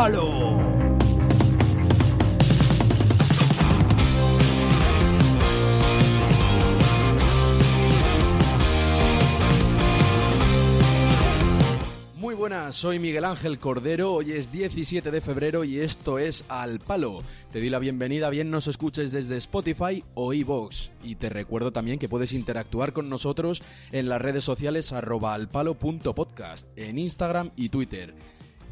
[0.00, 0.56] Palo.
[12.16, 16.80] Muy buenas, soy Miguel Ángel Cordero, hoy es 17 de febrero y esto es Al
[16.80, 17.22] Palo.
[17.52, 20.88] Te doy la bienvenida, bien nos escuches desde Spotify o iVoox.
[21.04, 26.68] Y te recuerdo también que puedes interactuar con nosotros en las redes sociales arroba alpalo.podcast,
[26.76, 28.14] en Instagram y Twitter.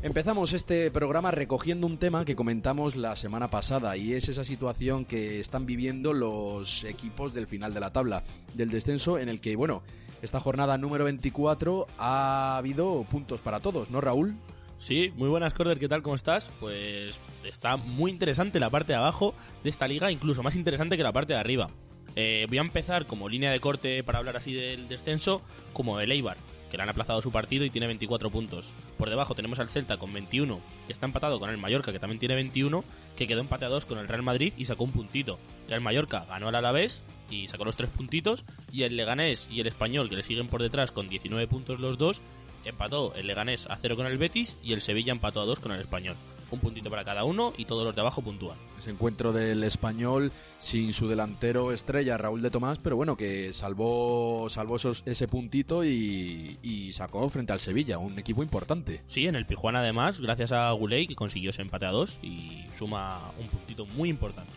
[0.00, 5.04] Empezamos este programa recogiendo un tema que comentamos la semana pasada y es esa situación
[5.04, 8.22] que están viviendo los equipos del final de la tabla
[8.54, 9.82] del descenso en el que, bueno,
[10.22, 14.36] esta jornada número 24 ha habido puntos para todos, ¿no, Raúl?
[14.78, 16.02] Sí, muy buenas, Corder, ¿qué tal?
[16.02, 16.48] ¿Cómo estás?
[16.60, 21.02] Pues está muy interesante la parte de abajo de esta liga, incluso más interesante que
[21.02, 21.70] la parte de arriba.
[22.14, 26.12] Eh, voy a empezar como línea de corte para hablar así del descenso, como el
[26.12, 26.36] Eibar,
[26.70, 28.72] que le han aplazado su partido y tiene 24 puntos.
[28.96, 32.18] Por debajo tenemos al Celta con 21, que está empatado con el Mallorca, que también
[32.18, 32.84] tiene 21,
[33.16, 35.38] que quedó empate a 2 con el Real Madrid y sacó un puntito.
[35.68, 39.60] Y el Mallorca ganó al Alavés y sacó los tres puntitos, y el Leganés y
[39.60, 42.20] el Español, que le siguen por detrás con 19 puntos los dos,
[42.64, 45.72] empató el Leganés a 0 con el Betis y el Sevilla empató a 2 con
[45.72, 46.16] el Español.
[46.50, 48.56] Un puntito para cada uno y todos los de abajo puntúan.
[48.78, 54.46] Ese encuentro del español sin su delantero estrella, Raúl de Tomás, pero bueno, que salvó,
[54.48, 59.02] salvó esos- ese puntito y, y sacó frente al Sevilla, un equipo importante.
[59.08, 62.64] Sí, en el Pijuán además, gracias a Guley, que consiguió ese empate a 2 y
[62.78, 64.52] suma un puntito muy importante.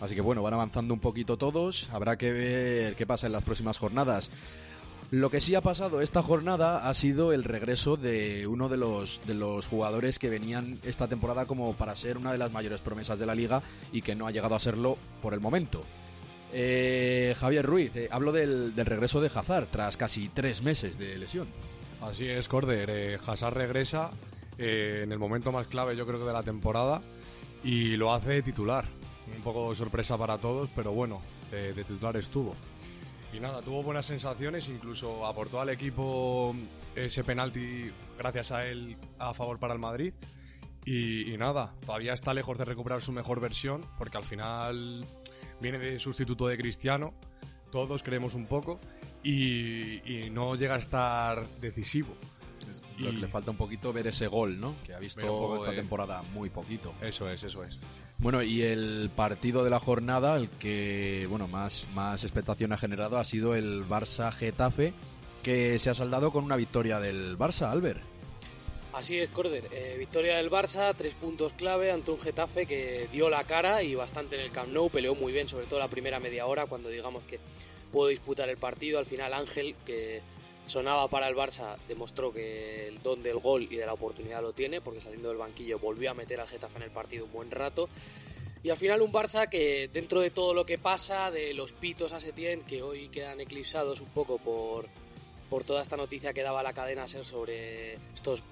[0.00, 3.42] Así que bueno, van avanzando un poquito todos, habrá que ver qué pasa en las
[3.44, 4.30] próximas jornadas.
[5.12, 9.20] Lo que sí ha pasado esta jornada ha sido el regreso de uno de los,
[9.26, 13.18] de los jugadores que venían esta temporada como para ser una de las mayores promesas
[13.18, 13.62] de la liga
[13.92, 15.82] y que no ha llegado a serlo por el momento.
[16.50, 21.18] Eh, Javier Ruiz, eh, hablo del, del regreso de Hazard tras casi tres meses de
[21.18, 21.46] lesión.
[22.00, 22.88] Así es, Corder.
[22.88, 24.12] Eh, Hazard regresa
[24.56, 27.02] eh, en el momento más clave, yo creo que de la temporada,
[27.62, 28.86] y lo hace titular.
[29.36, 32.56] Un poco sorpresa para todos, pero bueno, de titular estuvo.
[33.32, 36.54] Y nada, tuvo buenas sensaciones, incluso aportó al equipo
[36.94, 40.12] ese penalti gracias a él a favor para el Madrid.
[40.84, 45.06] Y, nada, todavía está lejos de recuperar su mejor versión, porque al final
[45.60, 47.14] viene de sustituto de Cristiano,
[47.70, 48.80] todos creemos un poco,
[49.22, 52.14] y no llega a estar decisivo.
[52.98, 54.74] Lo que le falta un poquito ver ese gol, ¿no?
[54.84, 56.92] Que ha visto esta de- temporada muy poquito.
[57.00, 57.78] Eso es, eso es.
[58.18, 63.18] Bueno, y el partido de la jornada, el que bueno más, más expectación ha generado,
[63.18, 64.92] ha sido el Barça-Getafe,
[65.42, 68.00] que se ha saldado con una victoria del Barça, Albert.
[68.92, 69.68] Así es, Corder.
[69.72, 73.94] Eh, victoria del Barça, tres puntos clave ante un Getafe que dio la cara y
[73.94, 76.90] bastante en el Camp Nou, peleó muy bien, sobre todo la primera media hora, cuando
[76.90, 77.40] digamos que
[77.90, 78.98] pudo disputar el partido.
[78.98, 80.20] Al final Ángel, que
[80.72, 84.52] sonaba para el Barça, demostró que el don del gol y de la oportunidad lo
[84.52, 87.50] tiene, porque saliendo del banquillo volvió a meter al Getafe en el partido un buen
[87.50, 87.88] rato.
[88.64, 92.12] Y al final un Barça que dentro de todo lo que pasa, de los pitos
[92.12, 94.86] a Setién, que hoy quedan eclipsados un poco por,
[95.50, 98.42] por toda esta noticia que daba la cadena SER sobre estos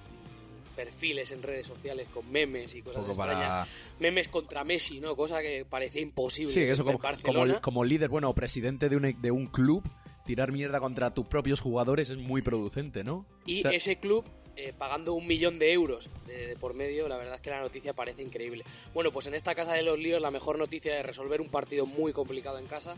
[0.75, 3.49] perfiles en redes sociales con memes y cosas extrañas.
[3.53, 3.67] para-
[3.99, 5.15] Memes contra Messi, ¿no?
[5.15, 6.53] Cosa que parecía imposible.
[6.53, 9.83] Sí, eso como, como, como líder, bueno, presidente de un, de un club,
[10.31, 13.25] tirar mierda contra tus propios jugadores es muy producente, ¿no?
[13.45, 14.23] Y O sea, ese club
[14.55, 17.59] eh, pagando un millón de euros de, de por medio, la verdad es que la
[17.59, 18.63] noticia parece increíble.
[18.93, 21.85] Bueno, pues en esta casa de los líos la mejor noticia es resolver un partido
[21.85, 22.95] muy complicado en casa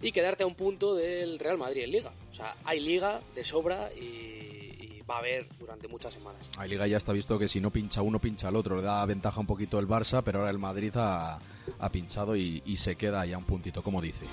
[0.00, 2.12] y quedarte a un punto del Real Madrid en liga.
[2.30, 6.48] O sea, hay liga de sobra y, y va a haber durante muchas semanas.
[6.56, 8.76] La Liga ya está visto que si no pincha uno, pincha el otro.
[8.76, 11.40] Le da ventaja un poquito el Barça, pero ahora el Madrid ha,
[11.80, 14.26] ha pinchado y, y se queda ya un puntito, como dice.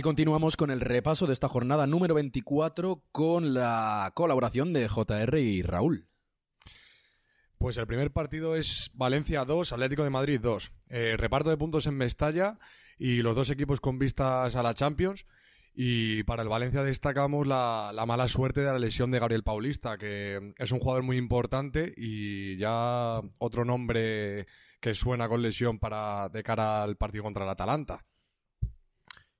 [0.00, 5.38] Y continuamos con el repaso de esta jornada número 24 con la colaboración de JR
[5.38, 6.08] y Raúl.
[7.58, 10.72] Pues el primer partido es Valencia 2, Atlético de Madrid 2.
[10.88, 12.56] Eh, reparto de puntos en Mestalla
[12.98, 15.26] y los dos equipos con vistas a la Champions.
[15.74, 19.98] Y para el Valencia destacamos la, la, mala suerte de la lesión de Gabriel Paulista,
[19.98, 24.46] que es un jugador muy importante y ya otro nombre
[24.80, 28.04] que suena con lesión para de cara al partido contra el Atalanta.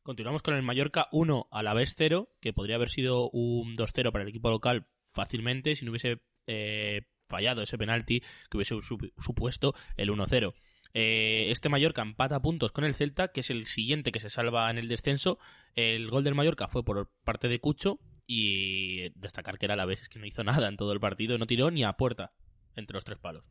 [0.02, 4.12] Continuamos con el Mallorca 1 a la vez 0, que podría haber sido un 2-0
[4.12, 8.20] para el equipo local fácilmente si no hubiese eh, fallado ese penalti
[8.50, 8.76] que hubiese
[9.18, 10.54] supuesto el 1-0.
[10.92, 14.70] Eh, este Mallorca empata puntos con el Celta, que es el siguiente que se salva
[14.70, 15.38] en el descenso.
[15.74, 20.08] El gol del Mallorca fue por parte de Cucho y destacar que era la vez
[20.08, 22.32] que no hizo nada en todo el partido, no tiró ni a puerta
[22.74, 23.44] entre los tres palos.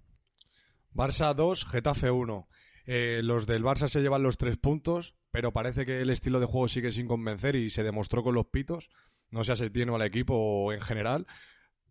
[0.94, 2.48] Barça 2, Getafe 1.
[2.86, 6.48] Eh, los del Barça se llevan los tres puntos, pero parece que el estilo de
[6.48, 8.90] juego sigue sin convencer y se demostró con los pitos.
[9.30, 11.28] No sé si tiene al equipo en general,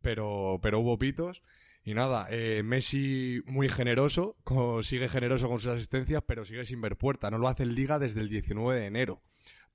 [0.02, 1.42] pero, pero hubo pitos.
[1.84, 4.36] Y nada, eh, Messi muy generoso,
[4.82, 7.30] sigue generoso con sus asistencias, pero sigue sin ver puerta.
[7.30, 9.22] No lo hace en Liga desde el 19 de enero.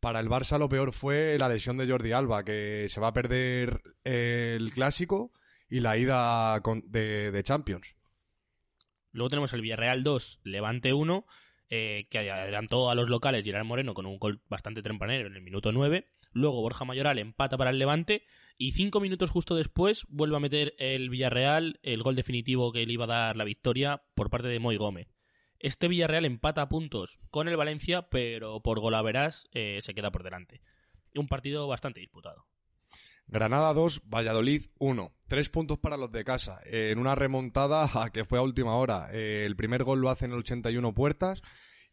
[0.02, 3.14] Para el Barça lo peor fue la lesión de Jordi Alba, que se va a
[3.14, 5.32] perder el clásico
[5.70, 7.96] y la ida de Champions.
[9.14, 11.26] Luego tenemos el Villarreal 2, Levante 1,
[11.70, 15.42] eh, que adelantó a los locales Gerard Moreno con un gol bastante tempranero en el
[15.42, 16.08] minuto 9.
[16.32, 18.26] Luego Borja Mayoral empata para el Levante
[18.58, 22.94] y cinco minutos justo después vuelve a meter el Villarreal el gol definitivo que le
[22.94, 25.08] iba a dar la victoria por parte de Moy Gómez.
[25.60, 30.24] Este Villarreal empata a puntos con el Valencia, pero por golaveras eh, se queda por
[30.24, 30.62] delante.
[31.16, 32.46] Un partido bastante disputado.
[33.34, 35.12] Granada 2, Valladolid 1.
[35.28, 36.60] Tres puntos para los de casa.
[36.66, 39.08] en una remontada que fue a última hora.
[39.12, 41.42] Eh, el primer gol lo hace en el 81 puertas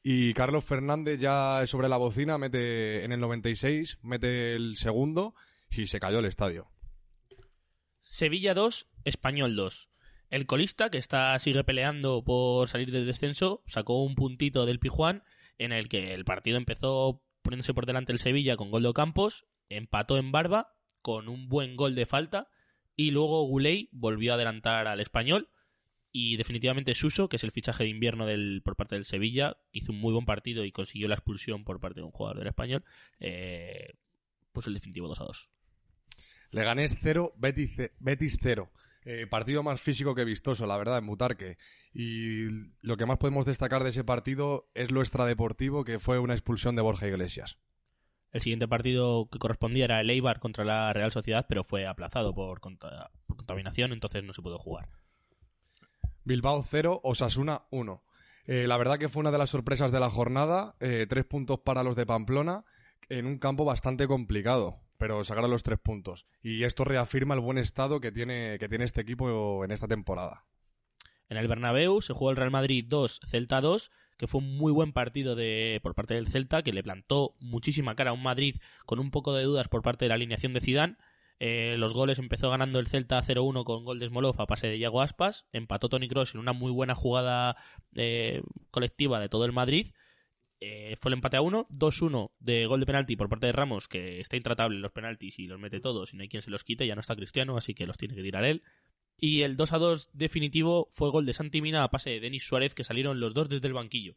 [0.03, 5.33] y Carlos Fernández ya sobre la bocina mete en el 96, mete el segundo
[5.71, 6.71] y se cayó el estadio.
[8.01, 9.89] Sevilla 2, Español 2.
[10.29, 15.23] El colista, que está sigue peleando por salir del descenso, sacó un puntito del Pijuán
[15.57, 19.47] en el que el partido empezó poniéndose por delante el Sevilla con gol de Campos,
[19.71, 22.49] empató en Barba con un buen gol de falta
[22.97, 25.49] y luego Guley volvió a adelantar al Español
[26.13, 29.93] y definitivamente Suso, que es el fichaje de invierno del, por parte del Sevilla, hizo
[29.93, 32.85] un muy buen partido y consiguió la expulsión por parte de un jugador del español,
[33.21, 33.95] eh,
[34.53, 35.51] pues el definitivo 2 a 2.
[36.51, 37.71] Leganés 0, Betis,
[38.01, 38.71] Betis 0.
[39.05, 41.57] Eh, partido más físico que vistoso, la verdad, en Butarque.
[41.95, 42.49] Y
[42.83, 46.77] lo que más podemos destacar de ese partido es lo extradeportivo, que fue una expulsión
[46.77, 47.59] de Borja Iglesias.
[48.33, 52.35] El siguiente partido que correspondía era el Eibar contra la Real Sociedad, pero fue aplazado
[52.35, 54.89] por contaminación, entonces no se pudo jugar.
[56.25, 58.05] Bilbao 0, Osasuna 1.
[58.47, 60.77] Eh, la verdad que fue una de las sorpresas de la jornada.
[60.81, 62.65] Eh, tres puntos para los de Pamplona
[63.09, 66.27] en un campo bastante complicado, pero sacaron los tres puntos.
[66.43, 70.47] Y esto reafirma el buen estado que tiene, que tiene este equipo en esta temporada.
[71.29, 73.91] En el Bernabéu se jugó el Real Madrid 2, Celta 2,
[74.21, 77.97] que fue un muy buen partido de, por parte del Celta, que le plantó muchísima
[77.97, 80.61] cara a un Madrid con un poco de dudas por parte de la alineación de
[80.61, 80.97] Zidane
[81.43, 84.77] eh, los goles empezó ganando el Celta 0-1 con gol de Smolov a pase de
[84.77, 85.47] Iago Aspas.
[85.53, 87.57] Empató Tony Cross en una muy buena jugada
[87.95, 89.87] eh, colectiva de todo el Madrid.
[90.61, 93.89] Eh, fue el empate a 1, 2-1 de gol de penalti por parte de Ramos,
[93.89, 96.51] que está intratable en los penaltis y los mete todos y no hay quien se
[96.51, 98.63] los quite, ya no está Cristiano, así que los tiene que tirar él.
[99.21, 102.85] Y el 2-2 definitivo fue gol de Santi Mina a pase de Denis Suárez, que
[102.85, 104.17] salieron los dos desde el banquillo.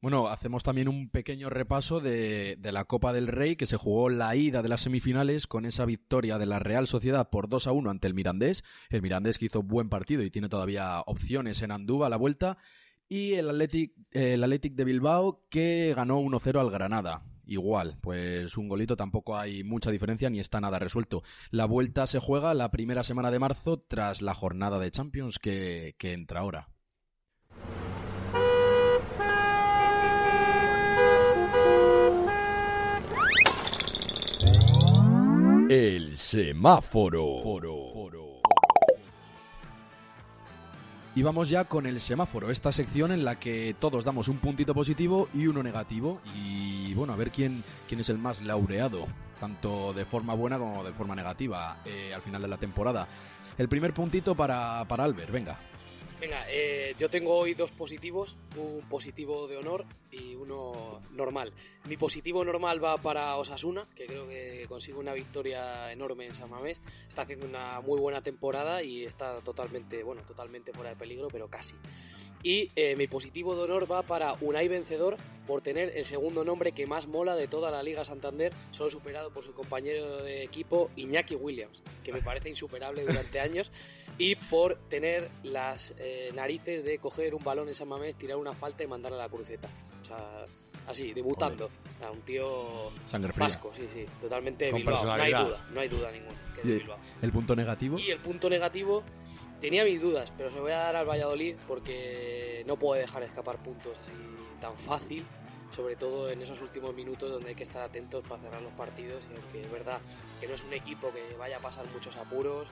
[0.00, 4.34] Bueno, hacemos también un pequeño repaso de, la Copa del Rey que se jugó la
[4.34, 7.88] ida de las semifinales con esa victoria de la Real Sociedad por 2 a 1
[7.88, 8.64] ante el Mirandés.
[8.90, 12.58] El Mirandés que hizo buen partido y tiene todavía opciones en Andúba a la vuelta.
[13.08, 17.22] Y el Athletic, el Athletic de Bilbao que ganó 1-0 al Granada.
[17.52, 21.22] Igual, pues un golito tampoco hay mucha diferencia ni está nada resuelto.
[21.50, 25.94] La vuelta se juega la primera semana de marzo tras la jornada de Champions que
[26.00, 26.70] entra ahora.
[35.68, 37.36] El semáforo.
[41.14, 44.72] Y vamos ya con el semáforo, esta sección en la que todos damos un puntito
[44.72, 46.22] positivo y uno negativo.
[46.34, 49.06] Y bueno, a ver quién, quién es el más laureado,
[49.38, 53.06] tanto de forma buena como de forma negativa, eh, al final de la temporada.
[53.58, 55.60] El primer puntito para, para Albert, venga.
[56.22, 61.52] Venga, eh, yo tengo hoy dos positivos, un positivo de honor y uno normal.
[61.88, 66.48] Mi positivo normal va para Osasuna, que creo que consigue una victoria enorme en San
[66.48, 66.80] Mamés.
[67.08, 71.48] Está haciendo una muy buena temporada y está totalmente, bueno, totalmente fuera de peligro, pero
[71.48, 71.74] casi.
[72.42, 76.72] Y eh, mi positivo de honor va para Unai Vencedor por tener el segundo nombre
[76.72, 80.90] que más mola de toda la Liga Santander, solo superado por su compañero de equipo
[80.96, 83.70] Iñaki Williams, que me parece insuperable durante años,
[84.18, 88.52] y por tener las eh, narices de coger un balón en San Mamés, tirar una
[88.52, 89.68] falta y mandarla a la cruceta.
[90.00, 90.46] O sea,
[90.86, 91.70] así, debutando.
[92.02, 93.44] A un tío Sangre fría.
[93.46, 95.04] vasco, sí, sí, totalmente Con Bilbao.
[95.04, 96.36] No hay duda, no hay duda ninguna.
[96.54, 96.98] que es ¿Y de Bilbao.
[97.22, 97.98] el punto negativo?
[97.98, 99.04] Y el punto negativo,
[99.62, 103.22] tenía mis dudas, pero se lo voy a dar al Valladolid porque no puede dejar
[103.22, 104.12] escapar puntos así
[104.60, 105.24] tan fácil,
[105.70, 109.26] sobre todo en esos últimos minutos donde hay que estar atentos para cerrar los partidos
[109.30, 110.00] y aunque es verdad
[110.40, 112.66] que no es un equipo que vaya a pasar muchos apuros,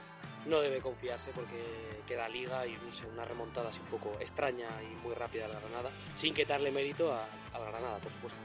[0.47, 1.62] no debe confiarse porque
[2.09, 5.54] queda liga y no sé, una remontada así un poco extraña y muy rápida de
[5.54, 8.38] la Granada, sin quitarle mérito a, a la Granada, por supuesto.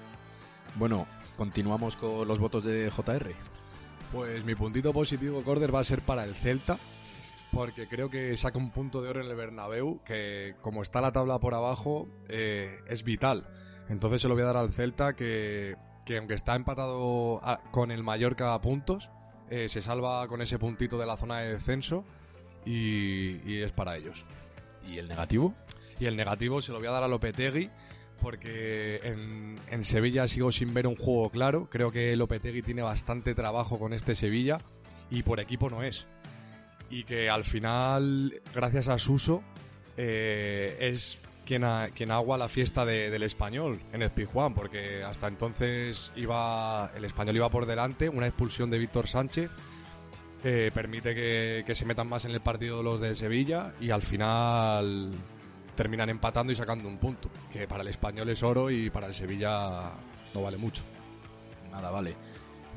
[0.76, 3.34] Bueno, continuamos con los votos de JR.
[4.12, 6.78] Pues mi puntito positivo, Corder, va a ser para el Celta,
[7.56, 11.14] porque creo que saca un punto de oro en el Bernabéu, que como está la
[11.14, 13.48] tabla por abajo, eh, es vital.
[13.88, 17.92] Entonces se lo voy a dar al Celta, que, que aunque está empatado a- con
[17.92, 19.10] el Mallorca a puntos,
[19.50, 22.04] eh, se salva con ese puntito de la zona de descenso
[22.66, 24.26] y, y es para ellos.
[24.86, 25.54] ¿Y el negativo?
[26.00, 27.70] Y el negativo se lo voy a dar a Lopetegui,
[28.22, 31.70] porque en, en Sevilla sigo sin ver un juego claro.
[31.70, 34.58] Creo que Lopetegui tiene bastante trabajo con este Sevilla
[35.10, 36.06] y por equipo no es.
[36.90, 39.42] Y que al final, gracias a Suso,
[39.98, 45.04] eh, es quien, ha- quien agua la fiesta de- del español en el Pizjuán, porque
[45.04, 49.50] hasta entonces iba el español iba por delante, una expulsión de Víctor Sánchez.
[50.48, 54.04] eh, permite que, que se metan más en el partido los de Sevilla y al
[54.04, 55.10] final
[55.76, 59.16] terminan empatando y sacando un punto, que para el español es oro y para el
[59.16, 59.90] Sevilla
[60.36, 60.84] no vale mucho.
[61.72, 62.14] Nada, vale.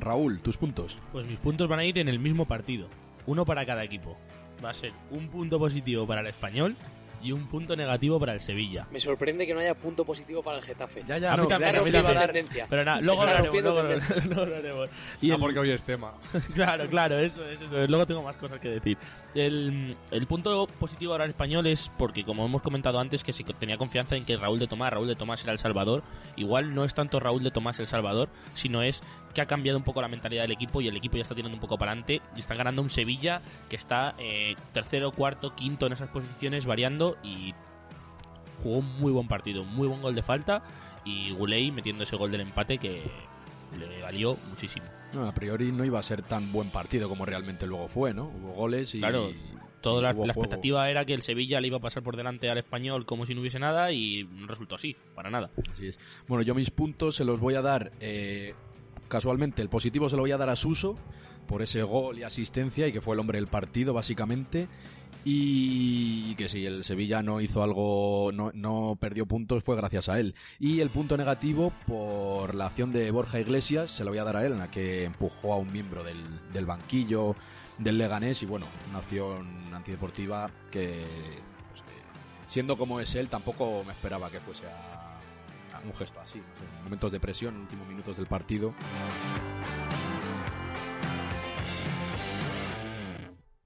[0.00, 0.96] Raúl, tus puntos.
[1.12, 2.88] Pues mis puntos van a ir en el mismo partido.
[3.28, 4.16] Uno para cada equipo.
[4.64, 6.75] Va a ser un punto positivo para el español
[7.20, 8.87] y un punto negativo para el Sevilla.
[8.92, 11.02] Me sorprende que no haya punto positivo para el Getafe.
[11.06, 12.66] Ya, A mí no, también, claro, a mí a dar- tendencia.
[12.70, 14.90] Pero nada, luego Está lo haremos, rompiendo luego luego lo haremos.
[15.20, 16.14] Y Ah, el- porque hoy es tema.
[16.54, 17.90] Claro, claro, eso es, eso es.
[17.90, 18.97] Luego tengo más cosas que decir.
[19.35, 23.44] El, el punto positivo ahora al español es porque, como hemos comentado antes, que se
[23.44, 26.02] tenía confianza en que Raúl de Tomás, Raúl de Tomás era el Salvador.
[26.37, 29.02] Igual no es tanto Raúl de Tomás el Salvador, sino es
[29.38, 31.54] que ha cambiado un poco la mentalidad del equipo y el equipo ya está tirando
[31.54, 35.87] un poco para adelante y está ganando un Sevilla que está eh, tercero, cuarto, quinto
[35.87, 37.54] en esas posiciones variando y
[38.64, 40.64] jugó un muy buen partido, muy buen gol de falta
[41.04, 43.00] y Guley metiendo ese gol del empate que
[43.78, 44.87] le valió muchísimo.
[45.12, 48.25] No, a priori no iba a ser tan buen partido como realmente luego fue, ¿no?
[48.25, 48.99] Hubo goles y.
[48.99, 49.30] Claro,
[49.80, 52.59] Toda la, la expectativa era que el Sevilla le iba a pasar por delante al
[52.59, 55.50] español como si no hubiese nada y no resultó así, para nada.
[55.73, 55.99] Así es.
[56.26, 57.92] Bueno, yo mis puntos se los voy a dar.
[58.00, 58.54] eh,
[59.08, 60.96] casualmente, el positivo se lo voy a dar a Suso
[61.46, 64.68] por ese gol y asistencia y que fue el hombre del partido, básicamente.
[65.24, 70.18] Y que si el Sevilla no hizo algo, no, no perdió puntos, fue gracias a
[70.20, 70.34] él.
[70.58, 74.36] Y el punto negativo por la acción de Borja Iglesias, se lo voy a dar
[74.36, 76.22] a él, en la que empujó a un miembro del,
[76.52, 77.34] del banquillo
[77.78, 78.42] del Leganés.
[78.42, 81.02] Y bueno, una acción antideportiva que,
[81.70, 81.82] pues,
[82.46, 84.97] siendo como es él, tampoco me esperaba que fuese a
[85.87, 86.38] un gesto así.
[86.38, 88.75] En momentos de presión, últimos minutos del partido.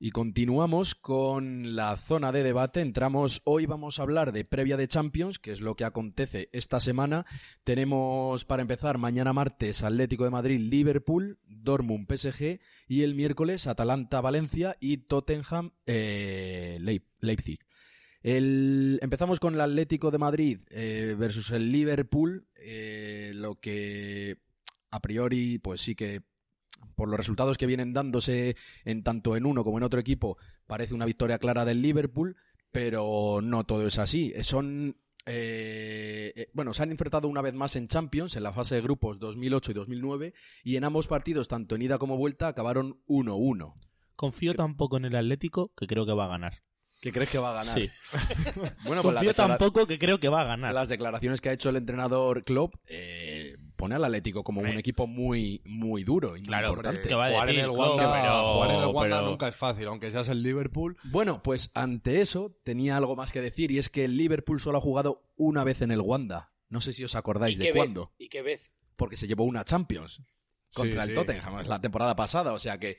[0.05, 2.81] Y continuamos con la zona de debate.
[2.81, 6.81] Entramos, hoy vamos a hablar de previa de Champions, que es lo que acontece esta
[6.81, 7.25] semana.
[7.63, 14.21] Tenemos para empezar mañana martes Atlético de Madrid, Liverpool, Dortmund, PSG y el miércoles Atalanta,
[14.21, 17.61] Valencia y Tottenham, eh, Leip- Leipzig.
[18.23, 24.39] El- empezamos con el Atlético de Madrid eh, versus el Liverpool, eh, lo que
[24.91, 26.23] a priori pues sí que
[26.95, 30.37] por los resultados que vienen dándose en tanto en uno como en otro equipo,
[30.67, 32.37] parece una victoria clara del Liverpool,
[32.71, 34.33] pero no todo es así.
[34.43, 38.75] Son eh, eh, bueno, se han enfrentado una vez más en Champions, en la fase
[38.75, 43.01] de grupos 2008 y 2009, y en ambos partidos, tanto en ida como vuelta, acabaron
[43.07, 43.75] 1-1.
[44.17, 46.63] Confío tan poco en el Atlético que creo que va a ganar.
[47.03, 47.75] ¿Qué crees que va a ganar?
[47.83, 47.91] Sí.
[48.85, 50.73] Bueno, pues la Confío tan declara- poco que creo que va a ganar.
[50.73, 55.07] las declaraciones que ha hecho el entrenador Klopp eh, pone al Atlético como un equipo
[55.09, 57.03] muy muy duro y muy Claro, importante.
[57.03, 57.69] ¿qué va a jugar en decir?
[57.71, 57.89] el Klopp?
[57.99, 60.97] Wanda, pero- jugar en el Wanda pero- nunca es fácil, aunque seas el Liverpool.
[61.03, 64.79] Bueno, pues ante eso tenía algo más que decir y es que el Liverpool solo
[64.79, 66.53] ha jugado una vez en el Wanda.
[66.69, 67.79] No sé si os acordáis ¿Y de qué vez?
[67.81, 68.73] cuándo, ¿Y qué vez?
[68.95, 70.23] porque se llevó una Champions
[70.73, 71.21] contra Sí, el sí.
[71.21, 72.99] Tottenham la temporada pasada, o sea que,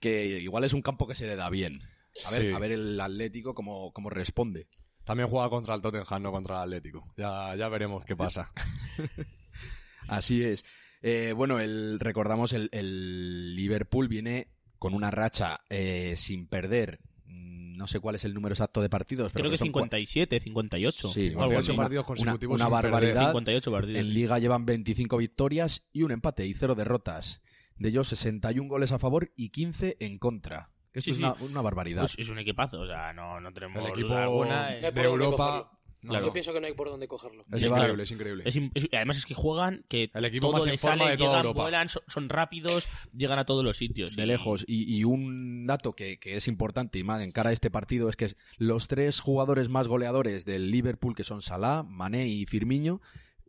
[0.00, 1.80] que igual es un campo que se le da bien.
[2.24, 2.52] A ver, Sí.
[2.52, 4.68] a ver el Atlético cómo, cómo responde.
[5.04, 7.12] También juega contra el Tottenham, no contra el Atlético.
[7.16, 8.48] Ya, ya veremos qué pasa.
[10.08, 10.64] Así es.
[11.02, 17.00] Eh, bueno, el, recordamos el, el Liverpool viene con una racha eh, sin perder.
[17.26, 19.32] Mm, No sé cuál es el número exacto de partidos.
[19.32, 21.08] pero Creo que cua- 57, 58.
[21.08, 21.72] Sí, o algo 58 así.
[21.72, 22.92] una- partidos consecutivos una perder.
[22.92, 23.26] barbaridad.
[23.28, 24.00] 58 partidos.
[24.00, 27.42] En Liga llevan 25 victorias y un empate y cero derrotas.
[27.76, 30.70] De ellos 61 goles a favor y 15 en contra.
[30.94, 31.22] Esto Sí, es sí.
[31.22, 32.02] Una, una barbaridad.
[32.02, 34.80] Pues es un equipazo, o sea, no, no tenemos El equipo duda alguna.
[34.80, 35.70] No de Europa,
[36.02, 36.26] No, Claro.
[36.26, 37.42] Yo pienso que no hay por dónde cogerlo.
[37.50, 38.42] Es increíble, es increíble.
[38.46, 41.10] Es im- es- además es que juegan, que El equipo todo más en forma sale,
[41.12, 41.62] de toda llegan, Europa.
[41.62, 44.14] vuelan, son, son rápidos, llegan a todos los sitios.
[44.14, 44.66] de y- lejos.
[44.68, 48.10] Y, y un dato que, que es importante y más en cara a este partido
[48.10, 53.00] es que los tres jugadores más goleadores del Liverpool, que son Salah, Mané y Firmino,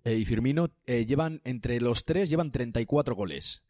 [0.06, 3.64] eh, y Firmino eh, llevan entre los tres llevan 34 goles.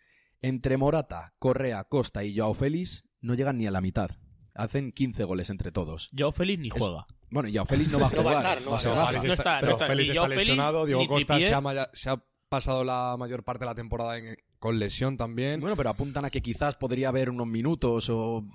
[0.43, 4.11] Entre Morata, Correa, Costa y Joao Félix no llegan ni a la mitad.
[4.53, 6.09] Hacen 15 goles entre todos.
[6.17, 7.05] Joao Félix ni Es- juega.
[7.29, 8.37] Bueno, Joao Félix no va a No va a jugar.
[8.53, 9.05] estar, no va a ser estar.
[9.05, 9.11] baja.
[9.11, 10.85] No está- está- no pero está Félix ni está Joao Félix, lesionado.
[10.85, 14.37] Diego Costa se ha, maya- se ha pasado la mayor parte de la temporada en-
[14.59, 15.59] con lesión también.
[15.59, 18.45] Bueno, pero apuntan a que quizás podría haber unos minutos o...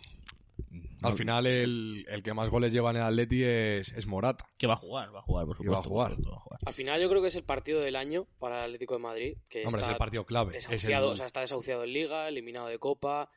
[1.03, 4.45] Al final, el, el que más goles lleva en el Atleti es, es Morata.
[4.59, 5.89] Que va a jugar, va a jugar, por Y va a supuesto.
[5.89, 6.09] jugar.
[6.09, 6.61] por supuesto, va a jugar.
[6.67, 9.37] Al final yo creo que es el partido del año para el Atlético de Madrid.
[9.49, 10.59] Que Hombre, es el partido clave.
[10.59, 13.31] Es el- desahuciado, o sea, está desahuciado en Liga, eliminado de Copa.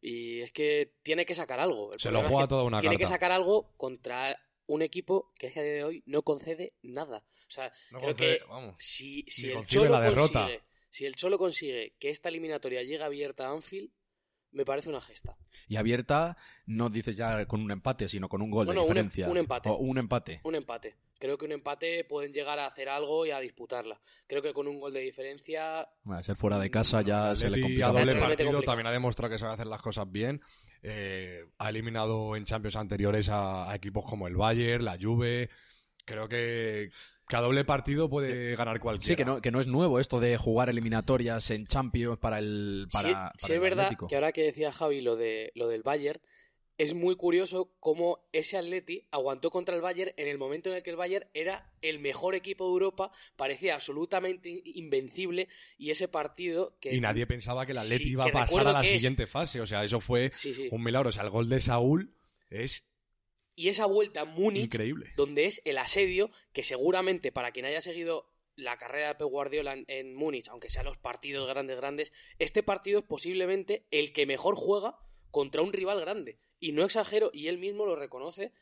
[0.00, 1.92] Y es que tiene que sacar algo.
[1.92, 3.14] El Se lo es juega que toda una Tiene que carta.
[3.14, 7.24] sacar algo contra un equipo que es que a día de hoy no concede nada.
[7.48, 8.74] O sea, No creo concede- que vamos.
[8.78, 10.40] si, si el Cholo la derrota.
[10.40, 13.90] consigue, si el Cholo consigue que esta eliminatoria llegue abierta a Anfield,
[14.52, 15.36] me parece una gesta.
[15.68, 16.36] Y abierta,
[16.66, 19.28] no dices ya con un empate, sino con un gol de un em- diferencia.
[19.28, 19.68] un empate.
[19.68, 20.40] O un empate.
[20.44, 20.96] Un empate.
[21.18, 23.98] Creo que un empate pueden llegar a hacer algo y a disputarla.
[24.26, 27.48] Creo que con un gol de diferencia Bueno, ser fuera de casa ya El se
[27.50, 28.62] le complica a doble partido complicado.
[28.62, 30.42] también ha demostrado que sabe hacer las cosas bien.
[30.82, 35.48] Eh, ha eliminado en Champions anteriores a, a equipos como el Bayern, la Juve.
[36.04, 36.90] Creo que,
[37.28, 39.12] que a doble partido puede ganar cualquiera.
[39.12, 42.86] Sí, que no, que no es nuevo esto de jugar eliminatorias en Champions para el
[42.92, 44.06] para, sí, para sí el es verdad Atlético.
[44.08, 46.20] que ahora que decía Javi lo, de, lo del Bayern,
[46.78, 50.82] es muy curioso cómo ese Atleti aguantó contra el Bayern en el momento en el
[50.82, 56.06] que el Bayern era el mejor equipo de Europa, parecía absolutamente in- invencible y ese
[56.06, 56.94] partido que...
[56.94, 59.62] Y nadie pensaba que el Atleti Sí, iba a pasar a la es- siguiente fase.
[59.62, 60.68] O sea, eso fue Sí, sí.
[60.70, 61.08] un milagro.
[61.08, 62.12] O sea, el gol de Saúl
[62.50, 62.86] es
[63.56, 65.12] Y esa vuelta a Múnich, increíble.
[65.16, 69.72] donde es el asedio que seguramente para quien haya seguido la carrera de Pep Guardiola
[69.72, 74.26] en, en Múnich, aunque sean los partidos grandes grandes, este partido es posiblemente el que
[74.26, 74.98] mejor juega
[75.30, 76.38] contra un rival grande.
[76.60, 78.52] Y no exagero, y él mismo lo reconoce,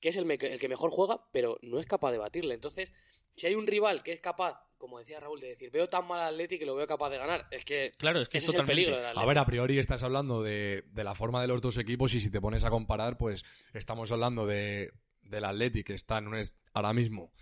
[0.00, 2.54] que es el que mejor juega, pero no es capaz de batirle.
[2.54, 2.92] Entonces,
[3.36, 6.20] si hay un rival que es capaz, como decía Raúl, de decir, veo tan mal
[6.20, 8.54] al Atleti que lo veo capaz de ganar, es que Claro, es que ese es
[8.54, 11.62] el peligro del A ver, a priori estás hablando de, de la forma de los
[11.62, 14.92] dos equipos y si te pones a comparar, pues estamos hablando de,
[15.22, 17.32] del Atleti que está en un est- ahora mismo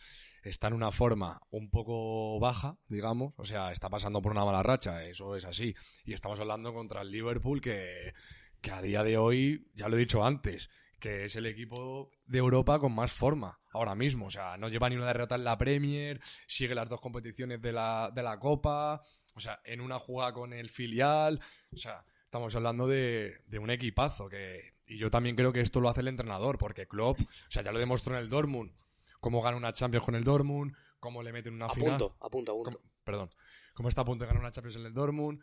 [0.44, 4.62] está en una forma un poco baja, digamos, o sea, está pasando por una mala
[4.62, 5.74] racha, eso es así.
[6.04, 8.12] Y estamos hablando contra el Liverpool que,
[8.60, 10.68] que a día de hoy, ya lo he dicho antes,
[11.02, 14.26] que es el equipo de Europa con más forma ahora mismo.
[14.26, 17.72] O sea, no lleva ni una derrota en la Premier, sigue las dos competiciones de
[17.72, 19.02] la, de la Copa,
[19.34, 21.40] o sea, en una jugada con el filial.
[21.72, 24.74] O sea, estamos hablando de, de un equipazo que...
[24.86, 27.72] Y yo también creo que esto lo hace el entrenador, porque Klopp, o sea, ya
[27.72, 28.70] lo demostró en el Dortmund,
[29.18, 31.98] cómo gana una Champions con el Dortmund, cómo le meten una a final.
[31.98, 32.70] punto, a punto, a punto.
[32.78, 33.30] Cómo- perdón,
[33.74, 35.42] cómo está a punto de ganar una Champions en el Dortmund,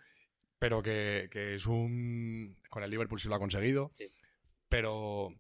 [0.58, 2.56] pero que, que es un...
[2.70, 4.10] Con el Liverpool sí lo ha conseguido, Sí.
[4.70, 5.34] pero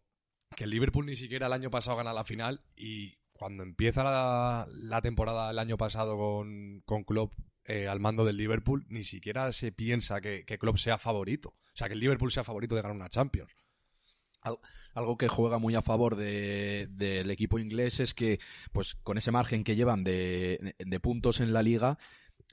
[0.56, 5.02] que el Liverpool ni siquiera el año pasado gana la final y cuando empieza la,
[5.02, 7.34] temporada el año pasado con, con Klopp
[7.66, 11.50] eh, al mando del Liverpool, ni siquiera se piensa que, que Klopp sea favorito.
[11.50, 13.52] O sea, que el Liverpool sea favorito de ganar una Champions.
[14.94, 18.40] Algo que juega muy a favor de- del equipo inglés es que,
[18.72, 21.98] pues, con ese margen que llevan de, de puntos en la liga,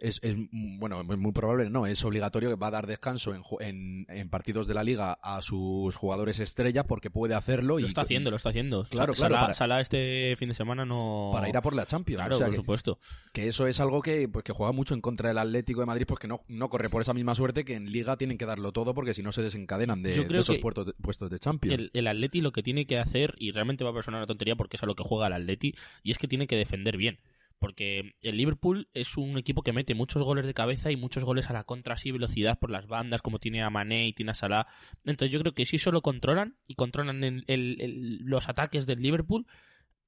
[0.01, 3.35] es, es, mm, bueno, es muy probable, no, es obligatorio que va a dar descanso
[3.35, 7.83] en, en, en partidos de la liga a sus jugadores estrella porque puede hacerlo y
[7.83, 8.85] Lo está haciendo, lo está haciendo.
[8.85, 11.31] Claro, Sa- claro, Salah, para- Salah este fin de semana no...
[11.33, 12.19] para ir a por la Champions.
[12.21, 12.99] Claro, O sea por que- supuesto.
[13.33, 16.05] que eso es algo que, pues, que juega mucho en contra del Atlético de Madrid
[16.07, 18.93] porque no, no corre por esa misma suerte que en Liga tienen que darlo todo
[18.95, 21.75] porque si no se desencadenan de, esos de, puestos de Champions.
[21.75, 24.57] El, el Atleti lo que tiene que hacer, y realmente va a sonar una tontería
[24.57, 27.19] porque es a lo que juega el Atleti, y es que tiene que defender bien.
[27.59, 31.49] Porque el Liverpool es un equipo que mete muchos goles de cabeza y muchos goles
[31.49, 34.35] a la contra así, velocidad por las bandas, como tiene a Mané y tiene a
[34.35, 34.67] Salah.
[35.05, 38.87] Entonces yo creo que si eso lo controlan y controlan el- el- el- los ataques
[38.87, 39.47] del Liverpool,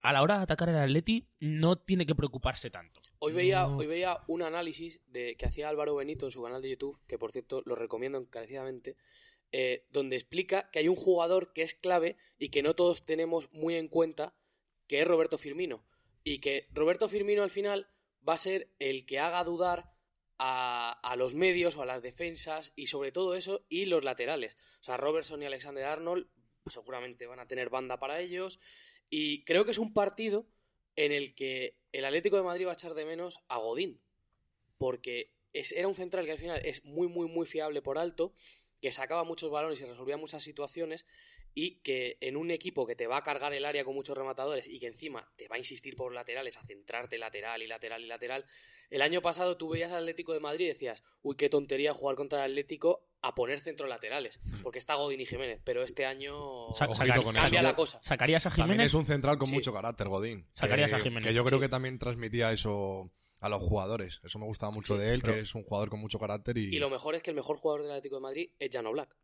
[0.00, 3.00] a la hora de atacar al Atleti no tiene que preocuparse tanto.
[3.18, 3.78] Hoy veía, No.
[3.78, 7.18] hoy veía un análisis de, que hacía Álvaro Benito en su canal de YouTube, que
[7.18, 8.96] por cierto lo recomiendo encarecidamente,
[9.50, 13.50] eh, donde explica que hay un jugador que es clave y que no todos tenemos
[13.52, 14.34] muy en cuenta,
[14.86, 15.82] que es Roberto Firmino.
[16.24, 17.88] Y que Roberto Firmino al final
[18.28, 19.92] va a ser el que haga dudar
[20.38, 24.56] a, a los medios o a las defensas y sobre todo eso y los laterales.
[24.80, 26.28] O sea, Robertson y Alexander Arnold
[26.66, 28.60] seguramente van a tener banda para ellos.
[29.10, 30.46] Y creo que es un partido
[30.96, 34.00] en el que el Atlético de Madrid va a echar de menos a Godín.
[34.76, 38.32] Porque es- era un central que al final es muy, muy, muy fiable por alto,
[38.80, 41.06] que sacaba muchos balones y resolvía muchas situaciones.
[41.60, 44.68] Y que en un equipo que te va a cargar el área con muchos rematadores
[44.68, 48.06] y que encima te va a insistir por laterales a centrarte lateral y lateral y
[48.06, 48.44] lateral,
[48.90, 52.14] el año pasado tú veías al Atlético de Madrid y decías, uy, qué tontería jugar
[52.14, 56.72] contra el Atlético a poner centro laterales, porque está Godín y Jiménez, pero este año
[56.74, 57.62] Sa- con cambia eso.
[57.62, 57.98] la cosa.
[58.04, 58.86] ¿Sacarías a También Jiménez?
[58.86, 59.54] es un central con Sí.
[59.54, 60.46] mucho carácter, Godín.
[60.54, 61.26] Sacarías que, a Jiménez.
[61.26, 61.64] Que yo creo Sí.
[61.64, 64.20] que también transmitía eso a los jugadores.
[64.22, 66.56] Eso me gustaba mucho Sí, de él, pero- que es un jugador con mucho carácter
[66.56, 66.74] y...
[66.76, 69.16] Y lo mejor es que el mejor jugador del Atlético de Madrid es Jano Black.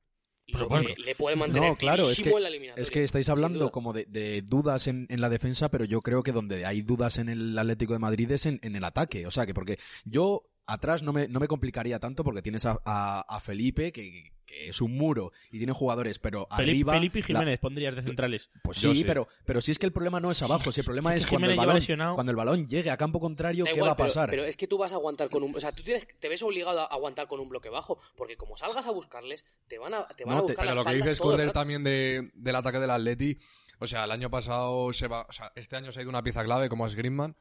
[0.53, 0.93] Por supuesto.
[0.99, 2.83] Le puede mantener No, claro, es que, en la eliminatoria.
[2.83, 6.23] es que estáis hablando como de, de dudas en, en la defensa, pero yo creo
[6.23, 9.27] que donde hay dudas en el Atlético de Madrid es en, en el ataque.
[9.27, 12.79] O sea, que porque yo atrás no me, no me complicaría tanto porque tienes a,
[12.85, 14.34] a- a Felipe, que
[14.69, 16.93] es un muro, y tiene jugadores, pero Felipe, arriba...
[16.95, 18.51] Felipe y la- Jiménez pondrías de centrales.
[18.63, 19.05] pues sí, sí.
[19.05, 21.25] Pero, pero si es que el problema no es abajo, si el problema Sí, es
[21.27, 22.15] que cuando el, balón, lesionado.
[22.15, 24.31] cuando el balón llegue a campo contrario, Da ¿qué igual, va a pasar?
[24.31, 25.55] Pero, es que tú vas a aguantar con un.
[25.55, 27.99] O sea, tú tienes, te ves obligado a aguantar con un bloque bajo.
[28.17, 30.75] Porque como salgas a buscarles, te van a, te van No, a te- buscar Pero
[30.75, 31.59] lo que dices, todo el Corder, rato.
[31.61, 33.39] también de, del ataque del Atleti,
[33.81, 36.23] o sea, el año pasado se va, o sea, este año se ha ido una
[36.23, 37.35] pieza clave como es Griezmann,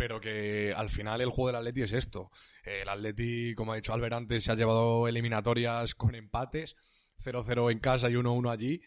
[0.00, 2.30] pero que al final el juego del Atleti es esto.
[2.64, 6.74] El Atleti, como ha dicho Albert antes, se ha llevado eliminatorias con empates,
[7.22, 8.80] 0-0 en casa y 1-1 allí.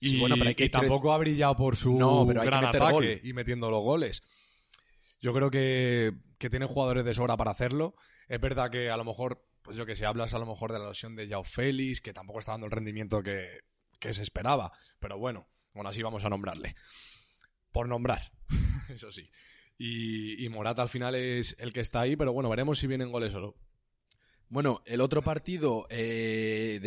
[0.00, 2.46] Y, Sí, bueno, pero hay que y tampoco ha brillado por su No, pero hay
[2.46, 4.22] que gran ataque y metiendo los goles.
[5.20, 7.94] Yo creo que, que tiene jugadores de sobra para hacerlo.
[8.26, 10.78] Es verdad que a lo mejor, pues yo que sé, hablas a lo mejor de
[10.78, 13.60] la lesión de Yao Félix, que tampoco está dando el rendimiento que,
[14.00, 14.72] que se esperaba.
[14.98, 16.74] Pero bueno, aún así vamos a nombrarle.
[17.70, 18.32] Por nombrar,
[18.88, 19.28] eso sí.
[19.76, 23.34] Y, Morata al final es el que está ahí, pero bueno, veremos si vienen goles
[23.34, 23.54] o no.
[24.48, 26.80] Bueno, el otro partido eh,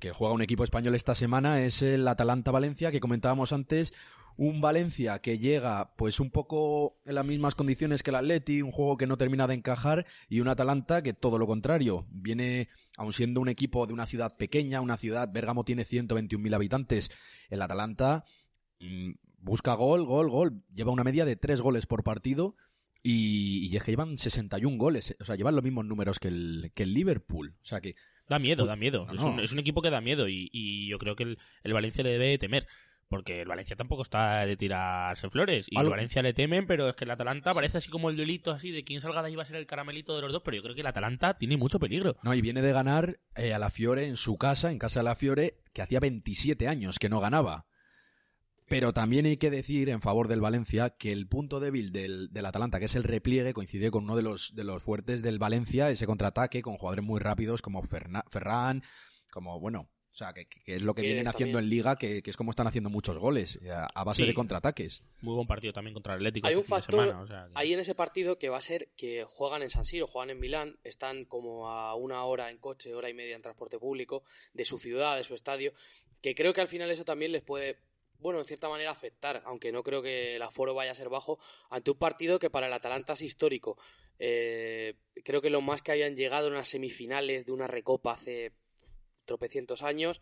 [0.00, 3.92] que juega un equipo español esta semana es el Atalanta-Valencia, que comentábamos antes.
[4.36, 8.72] Un Valencia que llega pues un poco en las mismas condiciones que el Atleti, un
[8.72, 13.12] juego que no termina de encajar, y un Atalanta que todo lo contrario, viene, aun
[13.12, 17.10] siendo un equipo de una ciudad pequeña, una ciudad, Bérgamo tiene 121.000 habitantes,
[17.50, 18.24] el Atalanta
[18.80, 22.56] mm, busca gol, gol, gol, lleva una media de tres goles por partido,
[23.02, 26.70] y, y es que llevan 61 goles, o sea, llevan los mismos números que el,
[26.74, 27.54] que el Liverpool.
[27.62, 27.96] O sea que
[28.28, 29.04] Da miedo, da miedo.
[29.06, 31.38] No, Es, un, es un equipo que da miedo y, y yo creo que el,
[31.64, 32.66] el Valencia le debe temer.
[33.08, 35.66] Porque el Valencia tampoco está de tirarse flores.
[35.68, 38.52] Y el Valencia le temen, pero es que el Atalanta parece así como el duelito
[38.52, 40.40] así de quién salga de ahí va a ser el caramelito de los dos.
[40.42, 42.16] Pero yo creo que el Atalanta tiene mucho peligro.
[42.22, 45.04] No, y viene de ganar eh, a la Fiore en su casa, en casa de
[45.04, 47.66] la Fiore, que hacía 27 años que no ganaba.
[48.72, 52.46] Pero también hay que decir, en favor del Valencia, que el punto débil del, del
[52.46, 55.90] Atalanta, que es el repliegue, coincide con uno de los, de los fuertes del Valencia,
[55.90, 58.82] ese contraataque con jugadores muy rápidos como Ferna- Ferran,
[59.30, 61.72] como, bueno, o sea, que, que es lo que vienen haciendo también.
[61.72, 64.28] en Liga, que, que es como están haciendo muchos goles, eh, a, a base Sí.
[64.28, 65.02] de contraataques.
[65.22, 66.46] Muy buen partido también contra el Atlético.
[66.46, 68.48] Hay este un fin de factor semana, o sea que- ahí en ese partido que
[68.50, 72.24] va a ser que juegan en San Siro, juegan en Milán, están como a una
[72.24, 75.72] hora en coche, hora y media en transporte público de su ciudad, de su estadio,
[76.20, 77.78] que creo que al final eso también les puede,
[78.22, 81.38] bueno, en cierta manera afectar, aunque no creo que el aforo vaya a ser bajo,
[81.68, 83.76] ante un partido que para el Atalanta es histórico.
[84.18, 88.52] Eh, creo que lo más que hayan llegado en las semifinales de una recopa hace
[89.24, 90.20] tropecientos años.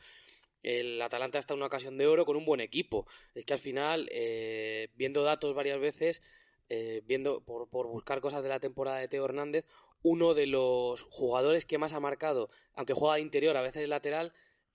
[0.62, 3.06] El Atalanta está en una ocasión de oro con un buen equipo.
[3.34, 6.22] Es que al final, eh, viendo datos varias veces,
[6.68, 9.66] eh, viendo por, por buscar cosas de la temporada de Teo Hernández,
[10.02, 14.32] uno de los jugadores que más ha marcado, aunque juega de interior, a veces lateral,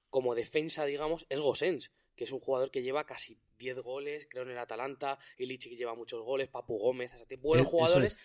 [0.10, 4.44] como defensa, digamos, es Gosens, que es un jugador que lleva casi 10 goles, creo,
[4.44, 7.78] en el Atalanta, Ilichi que lleva muchos goles, Papu Gómez, o sea, buenos Es- eso
[7.78, 8.18] jugadores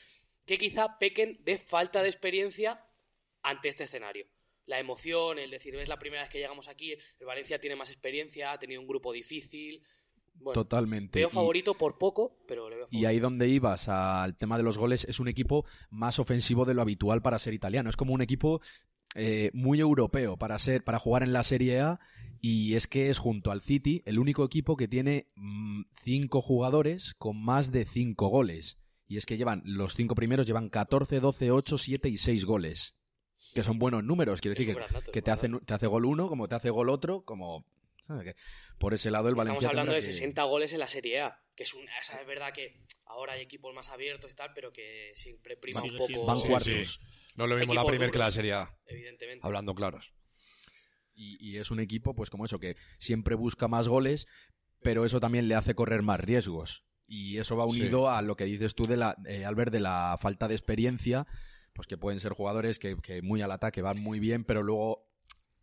[0.47, 2.85] que quizá pequen de falta de experiencia
[3.43, 4.27] ante este escenario.
[4.67, 7.91] La emoción, el decir, es la primera vez que llegamos aquí, el Valencia tiene más
[7.91, 9.83] experiencia, ha tenido un grupo difícil.
[10.35, 11.19] Bueno, Totalmente.
[11.19, 13.09] veo Y- favorito por poco, pero le veo Y favorito.
[13.09, 16.83] ahí donde ibas al tema de los goles, es un equipo más ofensivo de lo
[16.83, 17.91] habitual para ser italiano.
[17.91, 18.61] Es como un equipo
[19.17, 21.99] eh, muy europeo para ser, para jugar en la Serie A.
[22.41, 27.15] Y es que es junto al City el único equipo que tiene mm, cinco jugadores
[27.19, 28.79] con más de cinco goles.
[29.07, 32.95] Y es que llevan, los cinco primeros llevan 14, 12, 8, 7 y 6 goles.
[33.55, 34.41] Que son buenos números.
[34.41, 34.77] Quiero decir
[35.13, 37.67] que, te, hace, te hace gol uno, como te hace gol otro, como.
[38.79, 39.69] Por ese lado el Estamos Valencia.
[39.69, 42.53] hablando tendrá de que- 60 goles en la Serie A, que es una, es verdad
[42.53, 46.39] que ahora hay equipos más abiertos y tal, pero que siempre prima un poco, Van
[46.41, 47.01] Sí, cuartos.
[47.37, 48.33] No es lo mismo la primera que la.
[48.33, 49.47] Serie A, evidentemente.
[49.47, 50.13] hablando claros.
[51.23, 54.27] Y, y es un equipo, pues como eso, que siempre busca más goles,
[54.81, 56.85] pero eso también le hace correr más riesgos.
[57.07, 57.81] Y eso va Sí.
[57.83, 61.27] unido a lo que dices tú, de la, eh, Albert, de la falta de experiencia,
[61.75, 65.07] pues que pueden ser jugadores que, que muy al ataque van muy bien, pero luego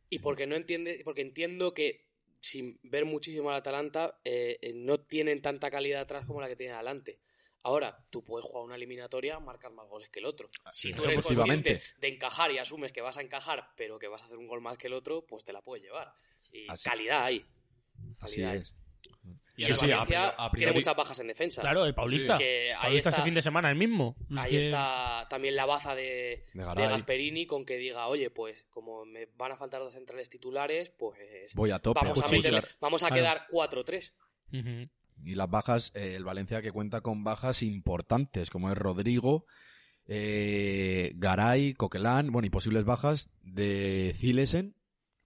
[0.09, 2.05] Y porque no entiende, porque entiendo que
[2.39, 6.55] sin ver muchísimo al Atalanta, eh, eh, no tienen tanta calidad atrás como la que
[6.55, 7.19] tienen adelante.
[7.67, 10.49] Ahora, tú puedes jugar una eliminatoria, marcar más goles que el otro.
[10.71, 11.73] Si tú eres efectivamente.
[11.73, 14.47] consciente de encajar y asumes que vas a encajar, pero que vas a hacer un
[14.47, 16.13] gol más que el otro, pues te la puedes llevar.
[16.51, 16.89] Y Así.
[16.89, 17.45] calidad hay.
[18.21, 18.55] Así calidad.
[18.55, 18.73] es.
[19.57, 21.61] Y, Y el sí, a Valencia a tiene muchas bajas en defensa.
[21.61, 22.37] Claro, el Paulista.
[22.37, 22.43] Sí.
[22.43, 24.15] Que ahí Paulista está- este fin de semana, el mismo.
[24.31, 26.89] Es Ahí que- está también la baza de, De de Garay.
[26.89, 31.53] Gasperini con que diga, oye, pues como me van a faltar dos centrales titulares, pues
[31.55, 31.99] Voy a tope.
[32.01, 32.39] vamos a, buscar.
[32.39, 33.21] meterle- vamos a Claro.
[33.21, 34.13] quedar 4-3.
[34.53, 34.89] Ujú.
[35.23, 39.45] Y las bajas, eh, el Valencia que cuenta con bajas importantes, como es Rodrigo,
[40.05, 44.75] eh, Garay, Coquelán, bueno, y posibles bajas de Zilesen,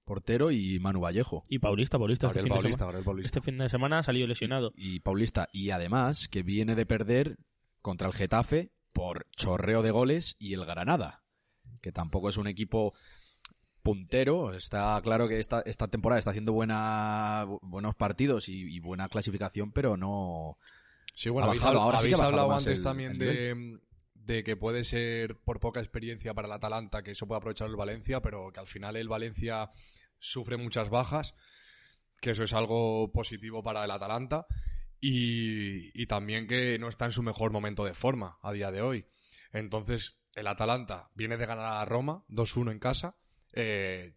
[0.05, 1.43] portero, y Manu Vallejo.
[1.49, 2.89] Y Paulista, Paulista este fin, Paulista.
[3.23, 4.73] este fin de semana ha salido lesionado.
[4.75, 5.49] Y Paulista.
[5.53, 7.37] Y además, que viene de perder
[7.81, 11.23] contra el Getafe por chorreo de goles y el Granada,
[11.81, 12.93] que tampoco es un equipo
[13.81, 14.53] puntero.
[14.53, 19.71] Está claro que esta, esta temporada está haciendo buena, buenos partidos y, y buena clasificación,
[19.71, 20.57] pero no...
[21.13, 23.11] Sí, bueno, Ha habéis, bajado, ahora sí que habéis ha bajado hablado antes el- también
[23.13, 23.79] el de,
[24.15, 27.75] de que puede ser por poca experiencia para el Atalanta que eso puede aprovechar el
[27.75, 29.71] Valencia, pero que al final el Valencia
[30.19, 31.35] sufre muchas bajas,
[32.21, 34.45] que eso es algo positivo para el Atalanta
[34.99, 38.81] y, y también que no está en su mejor momento de forma a día de
[38.81, 39.05] hoy.
[39.51, 43.15] Entonces, el Atalanta viene de ganar a Roma 2-1 en casa.
[43.53, 44.13] Eh,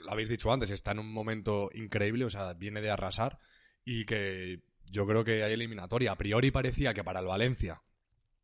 [0.00, 3.38] lo habéis dicho antes, está en un momento increíble, o sea, viene de arrasar
[3.84, 6.12] y que yo creo que hay eliminatoria.
[6.12, 7.82] A priori parecía que para el Valencia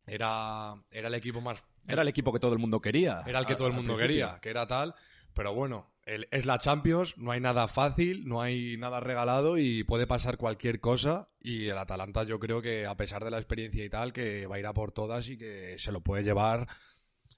[0.06, 1.62] era, era el equipo más...
[1.86, 3.22] Era el equipo que todo el mundo quería.
[3.26, 4.94] Era el que todo el mundo quería, que era tal.
[5.32, 9.84] Pero bueno, el- es la Champions, no hay nada fácil, no hay nada regalado y
[9.84, 11.30] puede pasar cualquier cosa.
[11.40, 14.56] Y el Atalanta yo creo que a pesar de la experiencia y tal, que va
[14.56, 16.66] a ir a por todas y que se lo puede llevar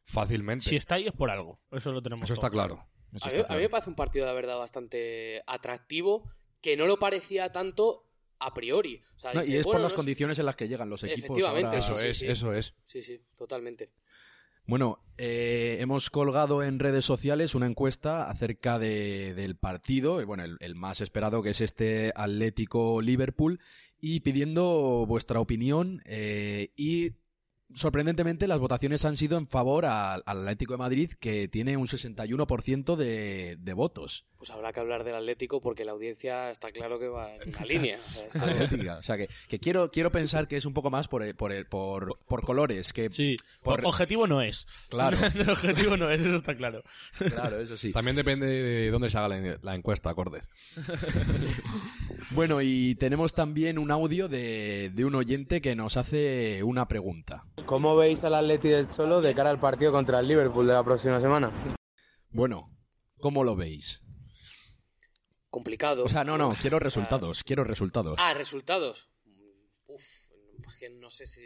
[0.05, 0.65] fácilmente.
[0.69, 1.61] Si está ahí es por algo.
[1.71, 2.87] Eso lo tenemos Eso está claro.
[3.13, 6.99] Eso A mí, a me parece un partido, la verdad, bastante atractivo, que no lo
[6.99, 8.07] parecía tanto
[8.39, 9.03] a priori.
[9.17, 11.03] O sea, No, y es por las no es- condiciones en las que llegan los
[11.05, 11.25] equipos.
[11.25, 12.27] Efectivamente, ahora- Eso sí, es, sí.
[12.27, 12.75] eso es.
[12.85, 13.91] Sí, sí, totalmente.
[14.67, 20.57] Bueno, eh, hemos colgado en redes sociales una encuesta acerca de- del partido, bueno, el,
[20.61, 23.59] el más esperado que es este Atlético-Liverpool,
[24.01, 27.13] y pidiendo vuestra opinión eh, y
[27.75, 32.97] sorprendentemente las votaciones han sido en favor al, Atlético de Madrid que tiene un 61%
[32.97, 34.27] de, de votos.
[34.41, 37.65] Pues habrá que hablar del Atlético porque la audiencia está claro que va en una
[37.67, 37.99] línea.
[38.07, 38.97] O sea, Atlética.
[39.01, 41.53] O sea que, que quiero, quiero pensar que es un poco más por, el- por,
[41.53, 44.67] el- por, por colores, que Sí, Por- objetivo no es.
[44.89, 45.19] Claro.
[45.35, 46.83] el objetivo no es, eso está claro.
[47.19, 47.93] claro, eso sí.
[47.93, 50.41] También depende de dónde se haga la, la encuesta, acorde.
[52.31, 57.45] Bueno, y tenemos también un audio de, de un oyente que nos hace una pregunta.
[57.67, 60.83] ¿Cómo veis al Atleti del Cholo de cara al partido contra el Liverpool de la
[60.85, 61.51] próxima semana?
[62.31, 62.71] Bueno,
[63.19, 64.01] ¿cómo lo veis?
[65.51, 66.05] Complicado.
[66.05, 68.17] O sea, no, no, quiero O sea, resultados, quiero resultados.
[68.19, 69.09] Ah, resultados.
[69.87, 70.05] Uf,
[70.69, 71.43] es que no sé si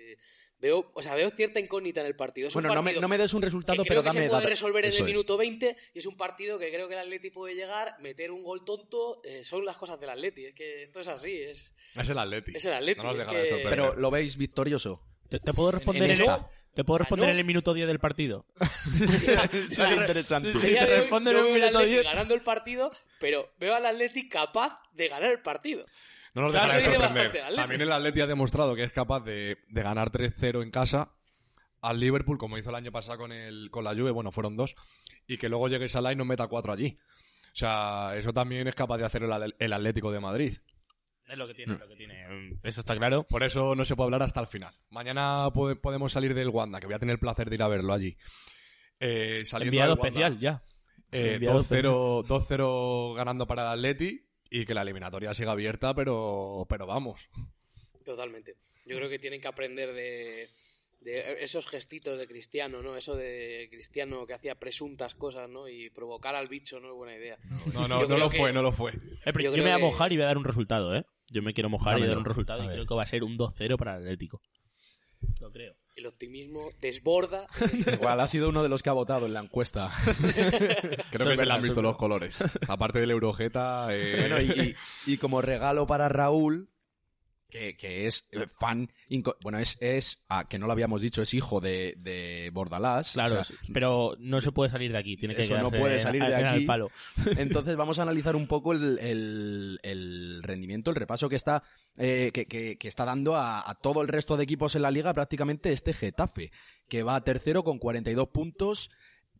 [0.58, 2.48] veo, o sea, veo cierta incógnita en el partido.
[2.48, 4.20] Es un bueno, no me, no me des un que resultado, creo pero que dame
[4.22, 5.04] se puede resolver en el es.
[5.04, 8.42] minuto 20 y es un partido que creo que el Atleti puede llegar, meter un
[8.44, 12.08] gol tonto, eh, son las cosas del Atleti, es que esto es así, es, Es
[12.08, 12.52] el Atleti.
[12.56, 13.02] es el Atleti.
[13.02, 13.66] No nos es que-.
[13.68, 15.02] Pero lo veis victorioso.
[15.28, 16.50] ¿Te, te puedo responder En en, el, esta.
[16.74, 18.46] ¿Te puedo responder en el minuto 10 del partido?
[19.68, 20.52] Sería interesante.
[20.52, 22.04] Te respondo en al minuto Atleti 10.
[22.04, 25.84] ganando el partido, pero veo al Atleti capaz de ganar el partido.
[26.34, 27.54] No nos dejará de sorprender.
[27.54, 31.12] También el Atleti ha demostrado que es capaz de, de ganar 3-0 en casa
[31.80, 34.74] al Liverpool, como hizo el año pasado con, el, con la Juve, bueno, fueron dos,
[35.26, 36.98] y que luego llegue Salah y nos meta cuatro allí.
[37.52, 40.56] O sea, eso también es capaz de hacer el, el Atlético de Madrid.
[41.28, 42.58] Es lo que tiene, es lo que tiene.
[42.62, 43.24] Eso está claro.
[43.24, 44.74] Por eso no se puede hablar hasta el final.
[44.90, 47.68] Mañana pode- podemos salir del Wanda, que voy a tener el placer de ir a
[47.68, 48.16] verlo allí.
[49.00, 50.62] Eh, saliendo Enviado Wanda, especial, ya.
[51.12, 56.66] eh, Enviado 2-0 2-0 ganando para el Atleti y que la eliminatoria siga abierta, pero,
[56.68, 57.28] pero vamos.
[58.04, 58.56] Totalmente.
[58.87, 60.48] Yo creo que tienen que aprender de,
[61.00, 62.96] de esos gestitos de Cristiano, ¿no?
[62.96, 65.68] Eso de Cristiano que hacía presuntas cosas, ¿no?
[65.68, 67.38] Y provocar al bicho no es buena idea.
[67.72, 68.92] No, no, no lo que- fue, no lo fue.
[68.92, 70.94] Eh, pero Yo yo me voy a que- mojar y voy a dar un resultado,
[70.94, 71.04] ¿eh?
[71.35, 72.77] Yo me quiero mojar y dar un resultado A y ver.
[72.77, 74.40] creo que va a ser un 2-0 para el Atlético.
[75.40, 75.75] Lo creo.
[75.97, 77.47] El optimismo desborda.
[77.92, 79.90] Igual ha sido uno de los que ha votado en la encuesta.
[81.11, 82.42] Creo que se le han visto los colores.
[82.68, 83.88] Aparte del Eurojeta.
[83.90, 84.75] eh, Bueno, y,
[85.07, 86.68] y- y como regalo para Raúl,
[87.54, 88.90] que, que es eh, fan,
[89.42, 93.12] bueno, es, es ah, que no lo habíamos dicho, es hijo de, de Bordalás.
[93.12, 95.16] Claro, o sea, pero no se puede salir de aquí.
[95.16, 96.64] Tiene que Eso no puede en- salir de en aquí.
[96.64, 96.90] palo.
[97.38, 101.62] Entonces vamos a analizar un poco el, el- el rendimiento, el repaso que está,
[101.96, 104.90] eh, que, que- que está dando a, a todo el resto de equipos en la
[104.90, 106.50] liga, prácticamente este Getafe,
[106.88, 108.90] que va tercero con 42 puntos,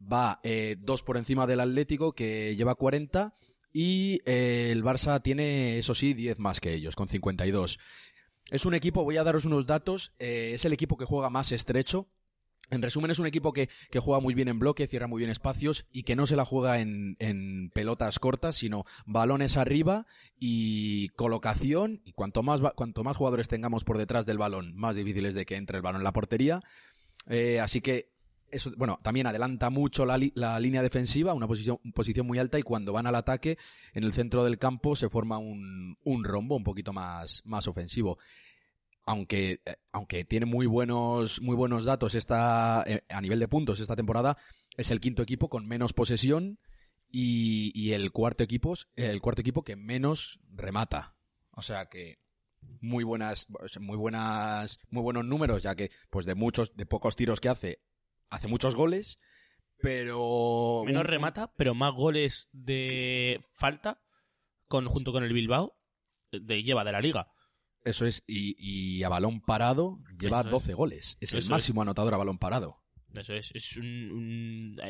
[0.00, 3.35] va eh, dos por encima del Atlético, que lleva 40,
[3.75, 7.81] y eh, el Barça tiene, eso sí, 10 más que ellos, con 52.
[8.51, 11.51] Es un equipo, voy a daros unos datos, eh, es el equipo que juega más
[11.51, 12.09] estrecho,
[12.71, 15.31] En resumen, es un equipo que, que, juega muy bien en bloque, cierra muy bien
[15.31, 20.07] espacios y que no se la juega en, en, pelotas cortas, sino balones arriba
[20.39, 22.01] y colocación.
[22.05, 25.45] Y cuanto más, cuanto más jugadores tengamos por detrás del balón, más difícil es de
[25.45, 26.63] que entre el balón en la portería.
[27.27, 28.13] Eh, así que
[28.77, 30.19] bueno, también adelanta mucho la,
[30.59, 33.59] línea defensiva, una posición, muy alta, y cuando van al ataque,
[33.93, 38.19] en el centro del campo se forma un, rombo un poquito más, ofensivo.
[39.07, 41.40] Aunque, eh, aunque tiene muy buenos,
[41.85, 44.37] datos eh, a nivel de puntos esta temporada,
[44.77, 46.59] es el quinto equipo con menos posesión
[47.11, 51.14] y, el cuarto equipo, el cuarto equipo que menos remata.
[51.53, 52.19] O sea que
[52.81, 53.19] muy muy
[53.81, 53.97] muy
[55.03, 57.81] buenos números, ya que pues de muchos, de pocos tiros que hace,
[58.31, 59.19] hace muchos goles,
[59.79, 60.83] pero...
[60.87, 64.01] Menos remata, pero más goles de falta
[64.69, 65.77] con, junto con el Bilbao
[66.33, 67.29] de, lleva de la liga.
[67.85, 71.19] Eso es, y, a balón parado lleva 12 goles.
[71.21, 72.83] Es el máximo anotador a balón parado.
[73.13, 74.81] Eso es, es un,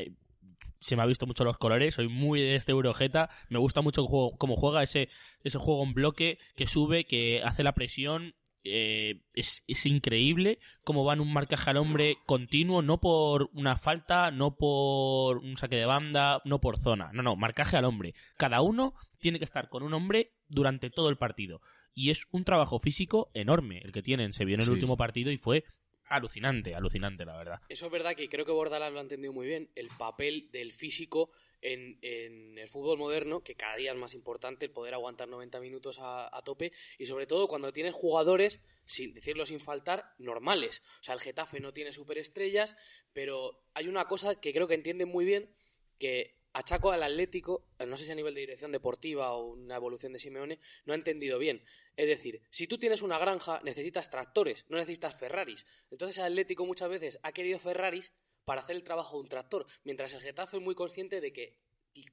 [0.81, 4.05] se me ha visto mucho los colores, soy muy de este Eurojeta, me gusta mucho
[4.07, 5.09] cómo juega ese,
[5.43, 11.05] ese juego en bloque que sube, que hace la presión, eh, es, es, increíble cómo
[11.05, 15.77] va en un marcaje al hombre continuo, no por una falta, no por un saque
[15.77, 17.11] de banda, no por zona.
[17.13, 18.15] No, no, marcaje al hombre.
[18.39, 21.61] Cada uno tiene que estar con un hombre durante todo el partido.
[21.95, 24.33] Y es un trabajo físico enorme el que tienen.
[24.33, 25.65] Se vio en el último partido y fue
[26.07, 27.61] alucinante, alucinante, la verdad.
[27.69, 30.73] Eso es verdad que creo que Bordalas lo ha entendido muy bien, el papel del
[30.73, 31.31] físico
[31.65, 35.99] en, el fútbol moderno, que cada día es más importante el poder aguantar 90 minutos
[36.01, 40.83] a, tope, y sobre todo cuando tienes jugadores, sin decirlo sin faltar, normales.
[41.01, 42.77] O sea, el Getafe no tiene superestrellas,
[43.13, 45.51] pero hay una cosa que creo que entienden muy bien,
[45.99, 50.13] que achaco al Atlético, no sé si a nivel de dirección deportiva o una evolución
[50.13, 51.65] de Simeone, no ha entendido bien.
[51.97, 55.65] Es decir, si tú tienes una granja, necesitas tractores, no necesitas Ferraris.
[55.91, 58.13] Entonces el Atlético muchas veces ha querido Ferraris
[58.45, 61.57] para hacer el trabajo de un tractor, mientras el Getafe es muy consciente de que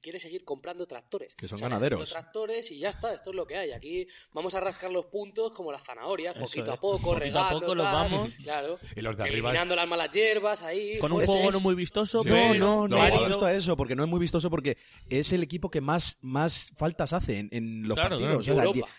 [0.00, 1.34] quiere seguir comprando tractores.
[1.34, 2.08] Que son ganaderos.
[2.08, 3.72] tractores y ya está, esto es lo que hay.
[3.72, 7.84] Aquí vamos a rascar los puntos como las zanahorias, poquito a poco, regando, poco los
[7.84, 8.30] vamos.
[8.42, 8.78] Claro.
[8.94, 10.98] Y los de eliminando las malas hierbas ahí.
[10.98, 12.22] Con un juego no muy vistoso.
[12.24, 14.76] no, no, no, no, no a eso, porque no es muy vistoso porque
[15.08, 18.46] es el equipo que más, más faltas hace en, los partidos.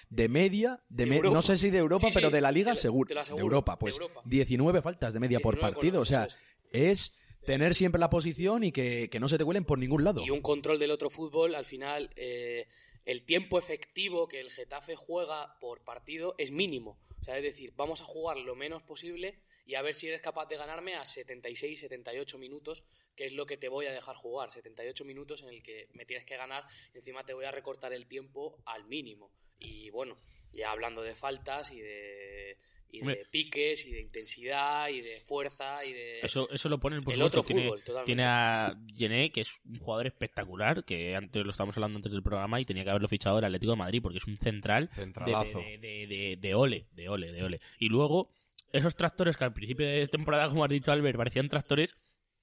[0.09, 3.13] de media, de, no sé si de Europa, pero de la Liga seguro.
[3.13, 6.01] De, Europa, pues 19 faltas de media por partido.
[6.01, 6.27] O sea,
[6.71, 7.15] es
[7.45, 10.21] tener siempre la posición y que, no se te huelen por ningún lado.
[10.23, 12.67] Y un control del otro fútbol, al final, eh,
[13.05, 16.99] el tiempo efectivo que el Getafe juega por partido es mínimo.
[17.19, 20.21] O sea, es decir, vamos a jugar lo menos posible y a ver si eres
[20.21, 22.83] capaz de ganarme a 76, 78 minutos,
[23.15, 24.51] que es lo que te voy a dejar jugar.
[24.51, 27.93] 78 minutos en el que me tienes que ganar y encima te voy a recortar
[27.93, 29.31] el tiempo al mínimo.
[29.59, 30.17] Y bueno,
[30.51, 32.57] ya hablando de faltas y de
[32.93, 36.97] y de piques y de intensidad y de fuerza y de eso eso lo pone
[36.97, 37.71] el otro tiene,
[38.05, 42.21] tiene a Gené que es un jugador espectacular que antes lo estábamos hablando antes del
[42.21, 45.79] programa y tenía que haberlo fichado el Atlético de Madrid porque es un central de,
[45.81, 48.29] de, de, ole de ole de ole y luego
[48.71, 51.97] esos tractores que al principio de temporada como has dicho Albert parecían tractores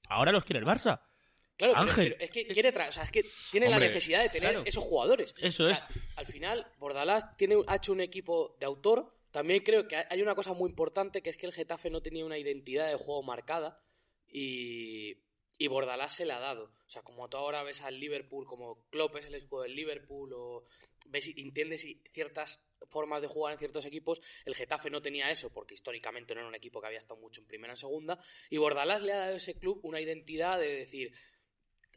[0.08, 1.00] ahora los quiere el Barça
[1.60, 2.14] Claro, Ángel.
[2.14, 5.34] Pero, es que quiere o sea, es que tiene la necesidad de tener esos jugadores.
[5.38, 5.82] Eso es.
[6.16, 10.34] Al final, Bordalás tiene, ha hecho un equipo de autor también creo que hay una
[10.34, 13.82] cosa muy importante que es que el Getafe no tenía una identidad de juego marcada
[14.28, 15.16] y,
[15.58, 16.72] y Bordalás se le ha dado.
[16.86, 20.32] O sea, como tú ahora ves al Liverpool, como Klopp es el escudo del Liverpool,
[20.32, 20.64] o
[21.06, 25.52] ves y entiendes ciertas formas de jugar en ciertos equipos, el Getafe no tenía eso,
[25.52, 28.56] porque históricamente no era un equipo que había estado mucho en primera y segunda, y
[28.56, 31.12] Bordalás le ha dado a ese club una identidad de decir,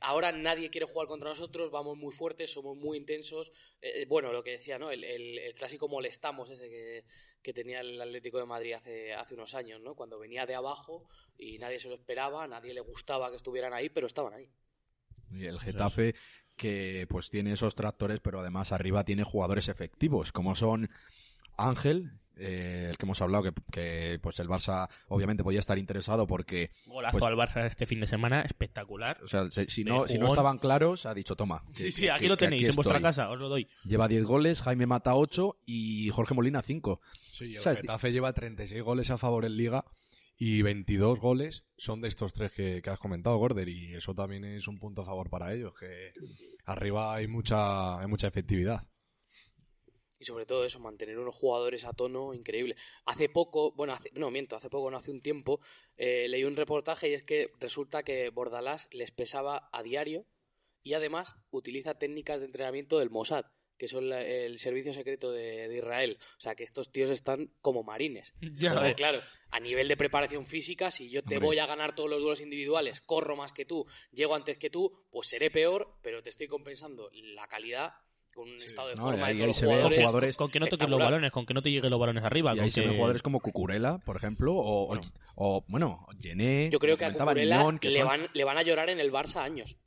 [0.03, 3.51] ahora nadie quiere jugar contra nosotros, vamos muy fuertes, somos muy intensos.
[3.81, 4.91] Eh, eh, bueno, lo que decía, ¿no?
[4.91, 6.69] El, clásico molestamos ese
[7.41, 9.95] que, tenía el Atlético de Madrid hace, hace unos años, ¿no?
[9.95, 13.89] Cuando venía de abajo y nadie se lo esperaba, nadie le gustaba que estuvieran ahí,
[13.89, 14.49] pero estaban ahí.
[15.31, 16.13] Y el Getafe
[16.55, 20.89] que pues tiene esos tractores, pero además arriba tiene jugadores efectivos, como son
[21.57, 26.71] Ángel, eh, el que hemos hablado, que, pues el Barça obviamente podía estar interesado porque...
[26.87, 29.21] Golazo pues al Barça este fin de semana, espectacular.
[29.23, 31.63] O sea, si no, si no estaban claros, ha dicho, toma.
[31.73, 33.67] sí, sí, aquí lo tenéis, en vuestra casa, os lo doy.
[33.83, 36.99] Lleva 10 goles, Jaime mata 8 y Jorge Molina 5.
[37.31, 39.85] Sí, el Getafe lleva 36 goles a favor en Liga
[40.37, 44.43] y 22 goles son de estos tres que, que, has comentado, Gorder, y eso también
[44.43, 46.13] es un punto a favor para ellos, que
[46.65, 48.83] arriba hay mucha, hay mucha efectividad
[50.23, 52.75] y sobre todo eso, mantener unos jugadores a tono increíble.
[53.05, 55.59] Hace poco, bueno, no miento, hace poco, no hace un tiempo,
[55.97, 60.25] eh, leí un reportaje y es que resulta que Bordalás les pesaba a diario
[60.81, 63.45] y además utiliza técnicas de entrenamiento del Mossad,
[63.77, 66.17] que son la- el servicio secreto de, de Israel.
[66.37, 68.33] O sea, que estos tíos están como marines.
[68.39, 71.47] Ya, Entonces, claro, a nivel de preparación física, si yo te Hombre.
[71.47, 75.05] voy a ganar todos los duelos individuales, corro más que tú, llego antes que tú,
[75.09, 77.93] pues seré peor, pero te estoy compensando la calidad
[78.33, 79.99] con un estado de No, forma ahí- de ahí todos los se ve jugadores.
[79.99, 82.55] jugadores con que no toques los balones, con que no te lleguen los balones arriba.
[82.55, 85.01] Y ahí se ven jugadores como Cucurella, por ejemplo, o, Bueno.
[85.35, 88.63] o, bueno, Gené, Yo creo que a Cucurella que le, son- van, le van a
[88.63, 89.77] llorar en el Barça años.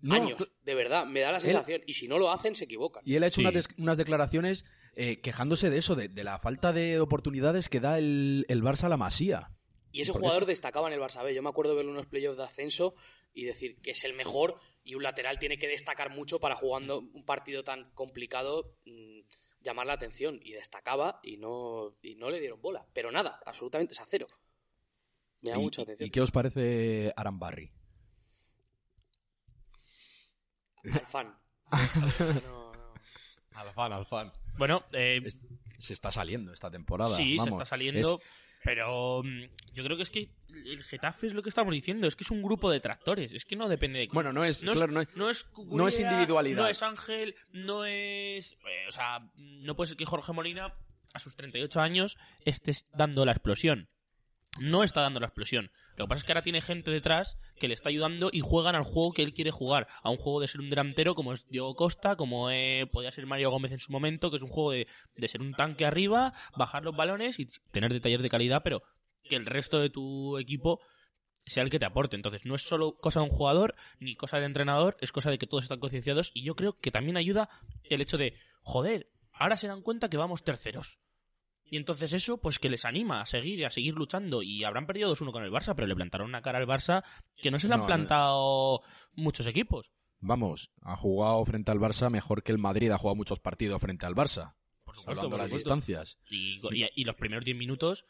[0.00, 1.80] No, años, de verdad, me da la Él- sensación.
[1.86, 3.04] Y si no lo hacen, se equivocan.
[3.06, 3.46] Y él ha hecho Sí.
[3.78, 4.64] unas, declaraciones
[4.96, 8.84] eh, quejándose de eso, de, de la falta de oportunidades que da el, el Barça
[8.84, 9.50] a la Masía.
[9.92, 11.32] Y ese Porque jugador es- destacaba en el Barça B.
[11.34, 12.94] Yo me acuerdo de ver unos playoffs de ascenso
[13.34, 16.98] y decir que es el mejor y un lateral tiene que destacar mucho para jugando
[16.98, 19.20] un partido tan complicado mm,
[19.60, 20.40] llamar la atención.
[20.42, 22.86] Y destacaba y no, y no le dieron bola.
[22.92, 24.26] Pero nada, absolutamente es a cero.
[25.40, 26.06] Me da ¿Y, mucha atención.
[26.06, 27.70] ¿Y qué os parece Arambarri?
[30.84, 31.38] Al fan.
[32.44, 32.94] No, no.
[33.54, 34.32] Al fan, al fan.
[34.58, 35.20] Bueno, eh,
[35.78, 37.16] Se está saliendo esta temporada.
[37.16, 38.16] sí, se está saliendo.
[38.16, 38.22] Es-
[38.64, 39.42] Pero mm,
[39.72, 42.30] yo creo que es que el Getafe es lo que estamos diciendo, es que es
[42.30, 44.08] un grupo de tractores, es que no depende de...
[44.12, 46.62] Bueno, no es, no claro, no es- no es, no es individualidad.
[46.62, 48.52] No es Ángel, no es...
[48.52, 50.74] eh, o sea, no puede ser que Jorge Molina
[51.14, 53.88] a sus 38 años esté dando la explosión.
[54.58, 55.70] No está dando la explosión.
[55.96, 58.74] Lo que pasa es que ahora tiene gente detrás que le está ayudando y juegan
[58.74, 59.88] al juego que él quiere jugar.
[60.02, 63.26] A un juego de ser un delantero como es Diego Costa, como eh, podía ser
[63.26, 64.86] Mario Gómez en su momento, que es un juego de,
[65.16, 68.82] de ser un tanque arriba, bajar los balones y tener detalles de calidad, pero
[69.24, 70.80] que el resto de tu equipo
[71.46, 72.16] sea el que te aporte.
[72.16, 75.38] Entonces, no es solo cosa de un jugador ni cosa del entrenador, es cosa de
[75.38, 77.48] que todos están concienciados y yo creo que también ayuda
[77.84, 81.00] el hecho de, joder, ahora se dan cuenta que vamos terceros.
[81.72, 84.42] Y entonces eso, pues que les anima a seguir y a seguir luchando.
[84.42, 87.02] Y habrán perdido 2-1 con el Barça, pero le plantaron una cara al Barça
[87.40, 87.86] que no se le han No, no.
[87.86, 88.82] plantado
[89.14, 89.90] muchos equipos.
[90.20, 94.04] Vamos, ha jugado frente al Barça mejor que el Madrid ha jugado muchos partidos frente
[94.04, 94.54] al Barça.
[94.84, 95.56] Por supuesto, por las supuesto.
[95.74, 96.18] distancias.
[96.28, 98.04] Y, y- y los primeros 10 minutos,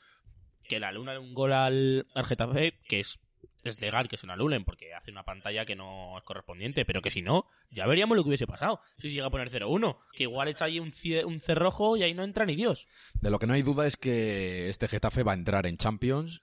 [0.64, 3.20] que le alunan un gol al, al Getafe, que es,
[3.62, 7.00] es legal que se lo anulen, porque hace una pantalla que no es correspondiente, pero
[7.02, 8.80] que si no, ya veríamos lo que hubiese pasado.
[8.98, 10.92] Si se llega a poner 0-1, que igual echa ahí un,
[11.26, 12.86] un cerrojo y ahí no entra ni Dios.
[13.20, 16.42] De lo que no hay duda es que este Getafe va a entrar en Champions,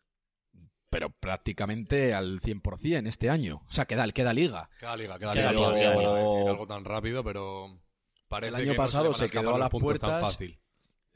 [0.89, 3.61] pero prácticamente al 100% este año.
[3.67, 4.69] O sea, queda, queda liga.
[4.79, 5.71] Queda liga, queda, Queda liga.
[5.71, 6.13] liga, liga.
[6.15, 7.79] decir algo tan rápido, pero
[8.27, 10.31] parece El año que no pasado se escapar quedó a las puntos tan puertas.
[10.33, 10.59] fácil.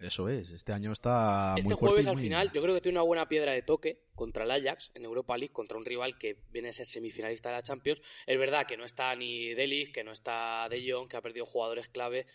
[0.06, 2.82] Eso es, este año está Este muy jueves y al muy- final yo creo que
[2.82, 6.18] tiene una buena piedra de toque contra el Ajax en Europa League, contra un rival
[6.18, 8.02] que viene a ser semifinalista de la Champions.
[8.28, 11.46] Es verdad que no está ni Delis, que no está De Jong, que ha perdido
[11.46, 12.26] jugadores clave,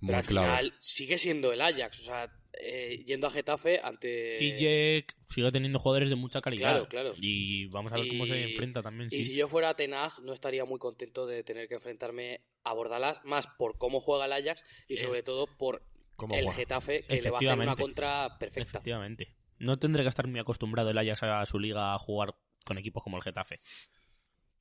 [0.00, 0.46] Muy pero al clave.
[0.46, 2.00] final sigue siendo el Ajax.
[2.00, 4.36] O sea, eh, yendo a Getafe ante...
[4.38, 6.70] Ziyech sigue teniendo jugadores de mucha calidad.
[6.70, 7.12] Claro, claro.
[7.16, 9.08] Y vamos a ver cómo se enfrenta también.
[9.12, 9.30] Y sí.
[9.30, 13.46] si yo fuera Tenag, no estaría muy contento de tener que enfrentarme a Bordalás, más
[13.58, 15.82] por cómo juega el Ajax y Eh, sobre todo por
[16.18, 16.56] ¿Cómo el juega?
[16.56, 18.78] Getafe, que le va a hacer una contra perfecta.
[18.78, 19.36] Efectivamente.
[19.60, 22.34] No tendré que estar muy acostumbrado el Ajax a su liga a jugar
[22.66, 23.60] con equipos como el Getafe.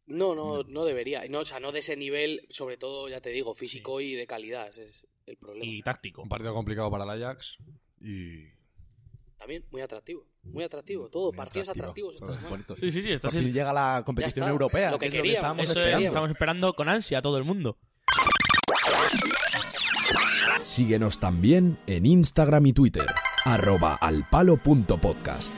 [0.05, 1.23] No, no, no debería.
[1.27, 4.27] No, o sea, no de ese nivel, sobre todo, ya te digo, físico y de
[4.27, 4.69] calidad.
[4.69, 5.65] Ese es el problema.
[5.65, 6.21] Y táctico.
[6.21, 7.57] Un partido complicado para el Ajax
[8.01, 8.43] y
[9.39, 10.27] También muy atractivo.
[10.43, 11.09] Muy atractivo.
[11.09, 12.11] Todo, Muy partidos atractivo.
[12.11, 12.65] atractivos esta semana.
[12.77, 13.11] Sí, sí, sí.
[13.11, 15.37] Está Por llega la competición está, europea, lo que que es lo que queríamos.
[15.39, 16.05] estábamos Eso esperando.
[16.07, 17.77] estamos esperando con ansia a todo el mundo.
[20.61, 23.05] Síguenos también en Instagram y Twitter,
[23.45, 25.55] arroba alpalo.podcast.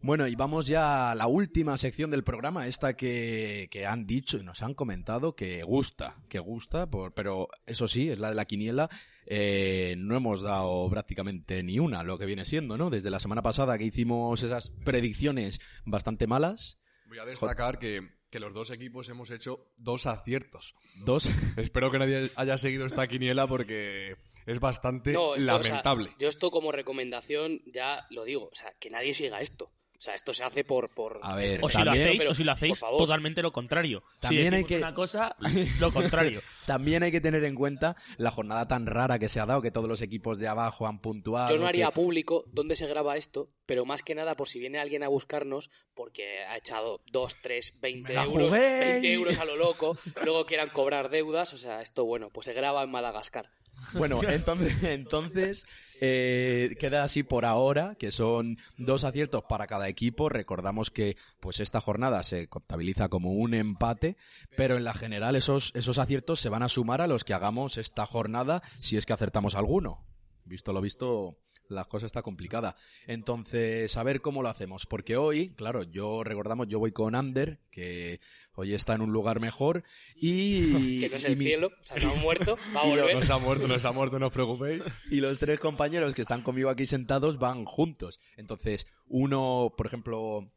[0.00, 4.38] Bueno, y vamos ya a la última sección del programa, esta que, que han dicho
[4.38, 8.36] y nos han comentado que gusta, que gusta, por, pero eso sí, es la de
[8.36, 8.88] la quiniela.
[9.26, 12.90] Eh, no hemos dado prácticamente ni una, lo que viene siendo, ¿no?
[12.90, 18.40] Desde la semana pasada que hicimos esas predicciones bastante malas, voy a destacar que, que
[18.40, 20.74] los dos equipos hemos hecho dos aciertos.
[21.04, 21.28] dos.
[21.56, 24.16] Espero que nadie haya seguido esta quiniela porque
[24.46, 26.14] es bastante No, esto, o sea, lamentable.
[26.18, 28.48] yo esto como recomendación ya lo digo.
[28.50, 29.70] O sea, que nadie siga esto.
[29.98, 30.90] O sea, esto se hace por...
[30.90, 32.98] por A ver, O si lo También- hacéis, pero, o si lo por hacéis favor.
[32.98, 34.04] totalmente lo contrario.
[34.20, 35.34] También si hay que- una cosa,
[35.80, 36.40] lo contrario.
[36.66, 39.72] También hay que tener en cuenta la jornada tan rara que se ha dado, que
[39.72, 41.52] todos los equipos de abajo han puntuado.
[41.52, 44.60] Yo no haría que- público dónde se graba esto, pero más que nada por si
[44.60, 48.78] viene alguien a buscarnos porque ha echado 2, 3, 20 ¡Me la euros, jugué!
[49.00, 52.52] 20 euros a lo loco, luego quieran cobrar deudas, o sea, esto bueno, pues se
[52.52, 53.50] graba en Madagascar.
[53.94, 55.66] Bueno, entonces, entonces
[56.00, 60.28] eh, queda así por ahora, que son dos aciertos para cada equipo.
[60.28, 64.16] Recordamos que pues esta jornada se contabiliza como un empate,
[64.56, 67.78] pero en la general esos, esos aciertos se van a sumar a los que hagamos
[67.78, 70.04] esta jornada si es que acertamos alguno.
[70.44, 71.36] Visto lo visto,
[71.68, 72.74] la cosa está complicada.
[73.06, 74.86] Entonces, a ver cómo lo hacemos.
[74.86, 78.20] Porque hoy, claro, yo recordamos, yo voy con Ander, que
[78.54, 79.84] hoy está en un lugar mejor.
[80.14, 80.98] Y.
[81.00, 83.14] Que no es el mi- cielo, se ha muerto, va a volver.
[83.14, 84.82] No se ha muerto, no se ha muerto, no os preocupéis.
[85.10, 88.20] y los tres compañeros que están conmigo aquí sentados van juntos.
[88.36, 90.50] Entonces, uno, por ejemplo,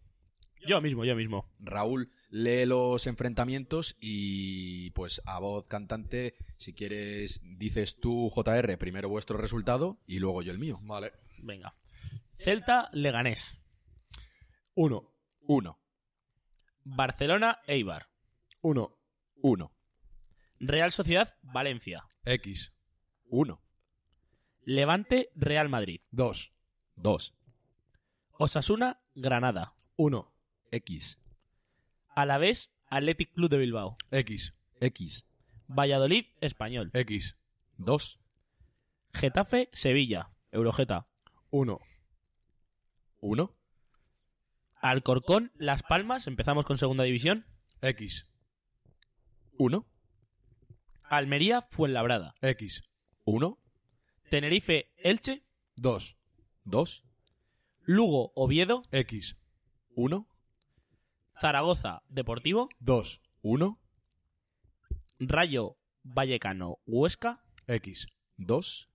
[0.68, 1.50] Yo mismo, yo mismo.
[1.60, 9.10] Raúl lee los enfrentamientos y pues a voz cantante, si quieres, dices tú, JR, primero
[9.10, 10.80] vuestro resultado y luego yo el mío.
[10.84, 11.14] Vale.
[11.42, 11.76] Venga.
[12.38, 13.58] Celta Leganés.
[14.76, 15.80] Uno, Uno,
[16.84, 18.08] Barcelona Eibar.
[18.62, 18.98] uno,
[19.36, 19.74] uno,
[20.60, 22.04] Real Sociedad Valencia.
[22.24, 22.74] X,
[23.26, 23.62] uno,
[24.64, 26.02] Levante Real Madrid.
[26.12, 26.54] dos,
[26.96, 27.36] dos,
[28.38, 29.74] Osasuna Granada.
[29.98, 30.34] uno,
[30.72, 31.20] X,
[32.16, 33.98] Alavés Athletic Club de Bilbao.
[34.12, 35.26] X, X,
[35.68, 36.92] Valladolid Español.
[36.94, 37.38] X,
[37.78, 38.20] dos,
[39.14, 40.32] Getafe Sevilla.
[40.52, 41.08] Eurogeta.
[41.50, 41.80] uno,
[43.20, 43.56] uno,
[44.76, 46.28] Alcorcón Las Palmas.
[46.28, 47.46] Empezamos con segunda división.
[47.82, 48.28] X,
[49.58, 49.86] uno,
[51.06, 52.36] Almería Fuenlabrada.
[52.42, 52.84] X,
[53.26, 53.60] uno,
[54.30, 55.44] Tenerife Elche.
[55.76, 56.18] dos,
[56.64, 57.04] dos,
[57.82, 58.84] Lugo Oviedo.
[58.92, 59.38] X,
[59.96, 60.28] uno,
[61.42, 62.70] Zaragoza Deportivo.
[62.80, 63.80] dos, uno,
[65.20, 67.44] Rayo Vallecano Huesca.
[67.66, 68.06] X,
[68.38, 68.90] dos,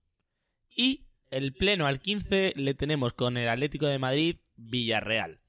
[0.73, 5.41] Y el pleno al 15 le tenemos con el Atlético de Madrid Villarreal.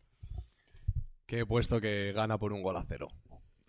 [1.26, 3.08] que he puesto que gana por un gol a cero.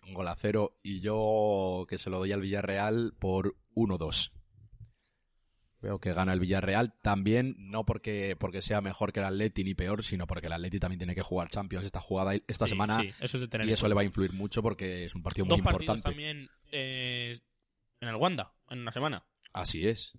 [0.08, 4.32] un gol a cero y yo que se lo doy al Villarreal por 1-2.
[5.82, 9.74] Veo que gana el Villarreal también, no porque, porque sea mejor que el Atleti ni
[9.74, 13.00] peor, sino porque el Atleti también tiene que jugar Champions esta jugada esta Sí, semana
[13.00, 15.22] sí, eso es de tener y eso le va a influir mucho porque es un
[15.22, 16.02] partido Dos muy partidos importante.
[16.10, 17.38] también eh,
[18.00, 19.24] en el Wanda, en una semana.
[19.54, 20.18] Así es.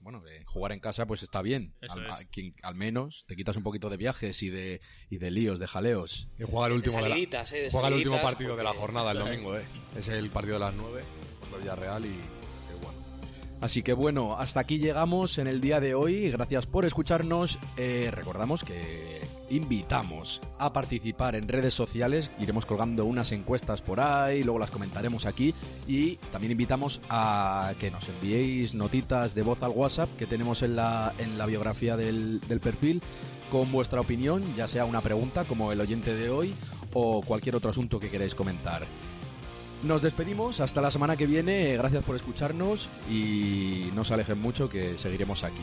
[0.00, 1.74] Bueno, que jugar en casa pues está bien.
[1.88, 2.12] Al, es.
[2.12, 4.80] a- quien- al menos te quitas un poquito de viajes y de,
[5.10, 6.28] y de líos, de jaleos.
[6.38, 8.72] Y juega el último, de la, saliditas, eh, de juega el último partido de la
[8.74, 9.64] jornada el domingo, eh.
[9.96, 11.02] Es el partido de las 9
[11.40, 12.20] contra el Villarreal y.
[13.64, 16.30] Así que bueno, hasta aquí llegamos en el día de hoy.
[16.30, 17.58] Gracias por escucharnos.
[17.78, 22.30] Eh, recordamos que invitamos a participar en redes sociales.
[22.38, 25.54] Iremos colgando unas encuestas por ahí, luego las comentaremos aquí.
[25.88, 30.76] Y también invitamos a que nos enviéis notitas de voz al WhatsApp que tenemos en
[30.76, 33.00] la, en la biografía del, del perfil
[33.50, 36.52] con vuestra opinión, ya sea una pregunta como el oyente de hoy
[36.92, 38.82] o cualquier otro asunto que queráis comentar.
[39.84, 41.76] Nos despedimos hasta la semana que viene.
[41.76, 45.60] Gracias por escucharnos y no se alejen mucho que seguiremos aquí.